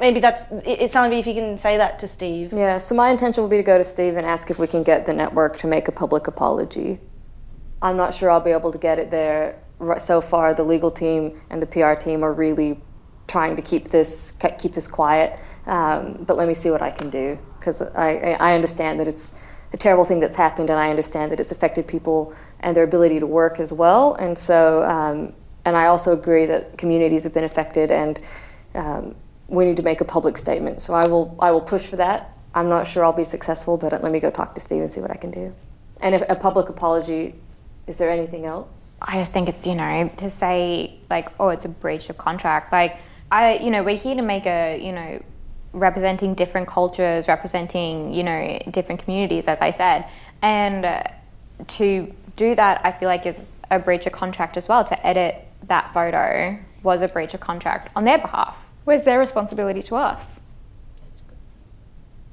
Maybe 0.00 0.20
that's 0.20 0.46
it's 0.64 0.92
something 0.92 1.18
if 1.18 1.26
you 1.26 1.34
can 1.34 1.58
say 1.58 1.76
that 1.76 1.98
to 2.00 2.08
Steve. 2.08 2.52
Yeah. 2.52 2.78
So 2.78 2.94
my 2.94 3.10
intention 3.10 3.42
will 3.42 3.50
be 3.50 3.56
to 3.56 3.62
go 3.62 3.78
to 3.78 3.84
Steve 3.84 4.16
and 4.16 4.26
ask 4.26 4.50
if 4.50 4.58
we 4.58 4.66
can 4.66 4.82
get 4.82 5.06
the 5.06 5.12
network 5.12 5.56
to 5.58 5.66
make 5.66 5.88
a 5.88 5.92
public 5.92 6.26
apology. 6.26 7.00
I'm 7.80 7.96
not 7.96 8.14
sure 8.14 8.30
I'll 8.30 8.40
be 8.40 8.50
able 8.50 8.72
to 8.72 8.78
get 8.78 8.98
it 8.98 9.10
there. 9.10 9.60
So 9.98 10.20
far, 10.20 10.54
the 10.54 10.64
legal 10.64 10.90
team 10.90 11.40
and 11.50 11.62
the 11.62 11.66
PR 11.66 11.94
team 11.94 12.24
are 12.24 12.32
really 12.32 12.80
trying 13.28 13.54
to 13.56 13.62
keep 13.62 13.88
this 13.88 14.32
keep 14.58 14.72
this 14.72 14.88
quiet. 14.88 15.38
Um, 15.66 16.24
but 16.26 16.36
let 16.36 16.48
me 16.48 16.54
see 16.54 16.70
what 16.70 16.82
I 16.82 16.90
can 16.90 17.10
do 17.10 17.38
because 17.58 17.82
I, 17.82 18.36
I 18.40 18.54
understand 18.54 18.98
that 19.00 19.06
it's 19.06 19.38
a 19.72 19.76
terrible 19.76 20.04
thing 20.04 20.18
that's 20.18 20.36
happened, 20.36 20.70
and 20.70 20.78
I 20.78 20.90
understand 20.90 21.30
that 21.30 21.40
it's 21.40 21.52
affected 21.52 21.86
people 21.86 22.34
and 22.60 22.76
their 22.76 22.84
ability 22.84 23.20
to 23.20 23.26
work 23.26 23.60
as 23.60 23.72
well. 23.72 24.14
And 24.14 24.36
so, 24.36 24.82
um, 24.84 25.34
and 25.64 25.76
I 25.76 25.86
also 25.86 26.12
agree 26.12 26.46
that 26.46 26.78
communities 26.78 27.24
have 27.24 27.34
been 27.34 27.44
affected, 27.44 27.92
and 27.92 28.18
um, 28.74 29.14
we 29.48 29.64
need 29.64 29.76
to 29.78 29.82
make 29.82 30.00
a 30.00 30.04
public 30.04 30.38
statement. 30.38 30.80
So 30.80 30.94
I 30.94 31.06
will 31.06 31.36
I 31.40 31.50
will 31.50 31.60
push 31.60 31.86
for 31.86 31.96
that. 31.96 32.32
I'm 32.54 32.68
not 32.68 32.86
sure 32.86 33.04
I'll 33.04 33.12
be 33.12 33.24
successful, 33.24 33.76
but 33.76 33.92
let 34.02 34.12
me 34.12 34.20
go 34.20 34.30
talk 34.30 34.54
to 34.54 34.60
Steve 34.60 34.82
and 34.82 34.92
see 34.92 35.00
what 35.00 35.10
I 35.10 35.16
can 35.16 35.30
do. 35.30 35.54
And 36.00 36.14
if 36.14 36.22
a 36.28 36.34
public 36.34 36.68
apology, 36.68 37.34
is 37.86 37.98
there 37.98 38.10
anything 38.10 38.44
else? 38.44 38.96
I 39.00 39.18
just 39.18 39.32
think 39.32 39.48
it's 39.48 39.66
you 39.66 39.74
know 39.74 40.10
to 40.18 40.30
say 40.30 40.98
like 41.08 41.28
oh 41.38 41.48
it's 41.50 41.64
a 41.64 41.68
breach 41.68 42.10
of 42.10 42.18
contract 42.18 42.72
like 42.72 42.98
I 43.30 43.58
you 43.58 43.70
know 43.70 43.82
we're 43.82 43.96
here 43.96 44.14
to 44.14 44.22
make 44.22 44.46
a 44.46 44.78
you 44.80 44.92
know 44.92 45.22
representing 45.72 46.34
different 46.34 46.66
cultures 46.66 47.28
representing 47.28 48.12
you 48.12 48.24
know 48.24 48.58
different 48.70 49.02
communities 49.04 49.46
as 49.46 49.60
I 49.60 49.70
said 49.70 50.06
and 50.42 50.84
uh, 50.84 51.02
to 51.68 52.12
do 52.34 52.54
that 52.54 52.80
I 52.84 52.90
feel 52.90 53.08
like 53.08 53.26
is 53.26 53.50
a 53.70 53.78
breach 53.78 54.06
of 54.06 54.12
contract 54.12 54.56
as 54.56 54.68
well 54.68 54.82
to 54.84 55.06
edit 55.06 55.44
that 55.64 55.92
photo 55.94 56.58
was 56.82 57.02
a 57.02 57.08
breach 57.08 57.34
of 57.34 57.40
contract 57.40 57.90
on 57.94 58.04
their 58.04 58.18
behalf 58.18 58.67
Where's 58.88 59.02
their 59.02 59.18
responsibility 59.18 59.82
to 59.82 59.96
us? 59.96 60.40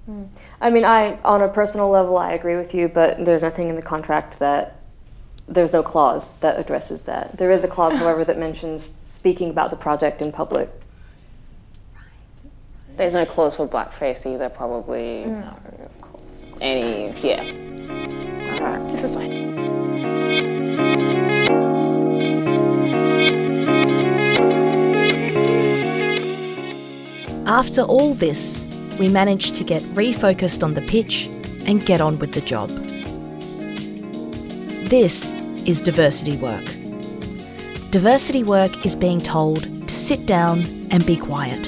Hmm. 0.05 0.23
I 0.61 0.69
mean, 0.69 0.85
I 0.85 1.19
on 1.25 1.41
a 1.41 1.49
personal 1.49 1.89
level, 1.89 2.17
I 2.17 2.31
agree 2.31 2.55
with 2.55 2.73
you, 2.73 2.87
but 2.87 3.25
there's 3.25 3.43
nothing 3.43 3.69
in 3.69 3.75
the 3.75 3.81
contract 3.81 4.39
that 4.39 4.79
there's 5.49 5.73
no 5.73 5.83
clause 5.83 6.31
that 6.37 6.57
addresses 6.57 7.01
that. 7.01 7.37
There 7.37 7.51
is 7.51 7.65
a 7.65 7.67
clause, 7.67 7.97
however, 7.97 8.23
that 8.23 8.39
mentions 8.39 8.95
speaking 9.03 9.49
about 9.49 9.69
the 9.69 9.75
project 9.75 10.21
in 10.21 10.31
public. 10.31 10.69
There's 12.95 13.15
no 13.15 13.25
clause 13.25 13.57
for 13.57 13.67
blackface 13.67 14.25
either, 14.25 14.47
probably. 14.47 15.25
No, 15.25 15.57
of 15.83 16.01
course. 16.01 16.41
Any, 16.61 17.07
yeah. 17.21 17.43
This 18.87 19.03
is 19.03 19.13
fine. 19.13 19.34
After 27.47 27.83
all 27.83 28.15
this, 28.15 28.65
we 28.97 29.07
managed 29.07 29.55
to 29.57 29.63
get 29.63 29.83
refocused 29.93 30.63
on 30.63 30.73
the 30.73 30.81
pitch 30.81 31.27
and 31.67 31.85
get 31.85 32.01
on 32.01 32.17
with 32.17 32.33
the 32.33 32.41
job. 32.41 32.69
This 34.89 35.31
is 35.63 35.79
diversity 35.79 36.37
work. 36.37 36.65
Diversity 37.91 38.43
work 38.43 38.83
is 38.83 38.95
being 38.95 39.19
told 39.19 39.63
to 39.87 39.95
sit 39.95 40.25
down 40.25 40.65
and 40.89 41.05
be 41.05 41.15
quiet. 41.15 41.63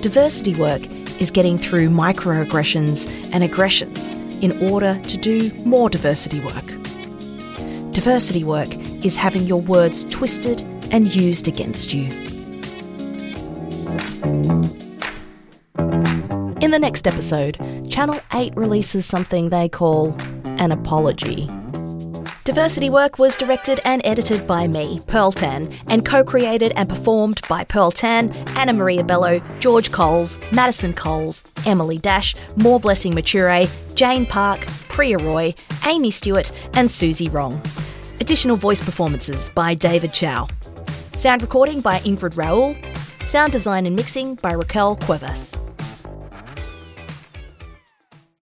Diversity 0.00 0.54
work 0.54 0.86
is 1.20 1.32
getting 1.32 1.58
through 1.58 1.88
microaggressions 1.88 3.08
and 3.32 3.42
aggressions 3.42 4.14
in 4.44 4.70
order 4.70 5.00
to 5.08 5.16
do 5.16 5.52
more 5.64 5.90
diversity 5.90 6.38
work. 6.38 6.66
Diversity 7.90 8.44
work 8.44 8.72
is 9.04 9.16
having 9.16 9.42
your 9.42 9.60
words 9.60 10.04
twisted 10.04 10.62
and 10.92 11.12
used 11.12 11.48
against 11.48 11.92
you. 11.92 12.31
The 16.72 16.78
next 16.78 17.06
episode, 17.06 17.58
Channel 17.90 18.18
8 18.32 18.56
releases 18.56 19.04
something 19.04 19.50
they 19.50 19.68
call 19.68 20.16
an 20.44 20.72
apology. 20.72 21.50
Diversity 22.44 22.88
Work 22.88 23.18
was 23.18 23.36
directed 23.36 23.78
and 23.84 24.00
edited 24.06 24.46
by 24.46 24.66
me, 24.68 25.02
Pearl 25.06 25.32
Tan, 25.32 25.70
and 25.88 26.06
co 26.06 26.24
created 26.24 26.72
and 26.74 26.88
performed 26.88 27.42
by 27.46 27.64
Pearl 27.64 27.90
Tan, 27.90 28.32
Ana 28.56 28.72
Maria 28.72 29.02
Belo, 29.04 29.42
George 29.60 29.92
Coles, 29.92 30.38
Maddison 30.50 30.94
Coles, 30.94 31.44
Emily 31.66 31.98
Dash, 31.98 32.34
Moreblessing 32.56 33.12
Maturure, 33.12 33.68
Jane 33.94 34.24
Park, 34.24 34.64
Priya 34.88 35.18
Roy, 35.18 35.54
Amy 35.84 36.10
Stewart, 36.10 36.50
and 36.72 36.90
Suzy 36.90 37.28
Wrong. 37.28 37.60
Additional 38.18 38.56
voice 38.56 38.82
performances 38.82 39.50
by 39.50 39.74
David 39.74 40.14
Chau. 40.14 40.48
Sound 41.12 41.42
recording 41.42 41.82
by 41.82 41.98
Ingrid 41.98 42.38
Rowell. 42.38 42.74
Sound 43.26 43.52
design 43.52 43.84
and 43.84 43.94
mixing 43.94 44.36
by 44.36 44.52
Raquel 44.52 44.96
Cuevas. 44.96 45.61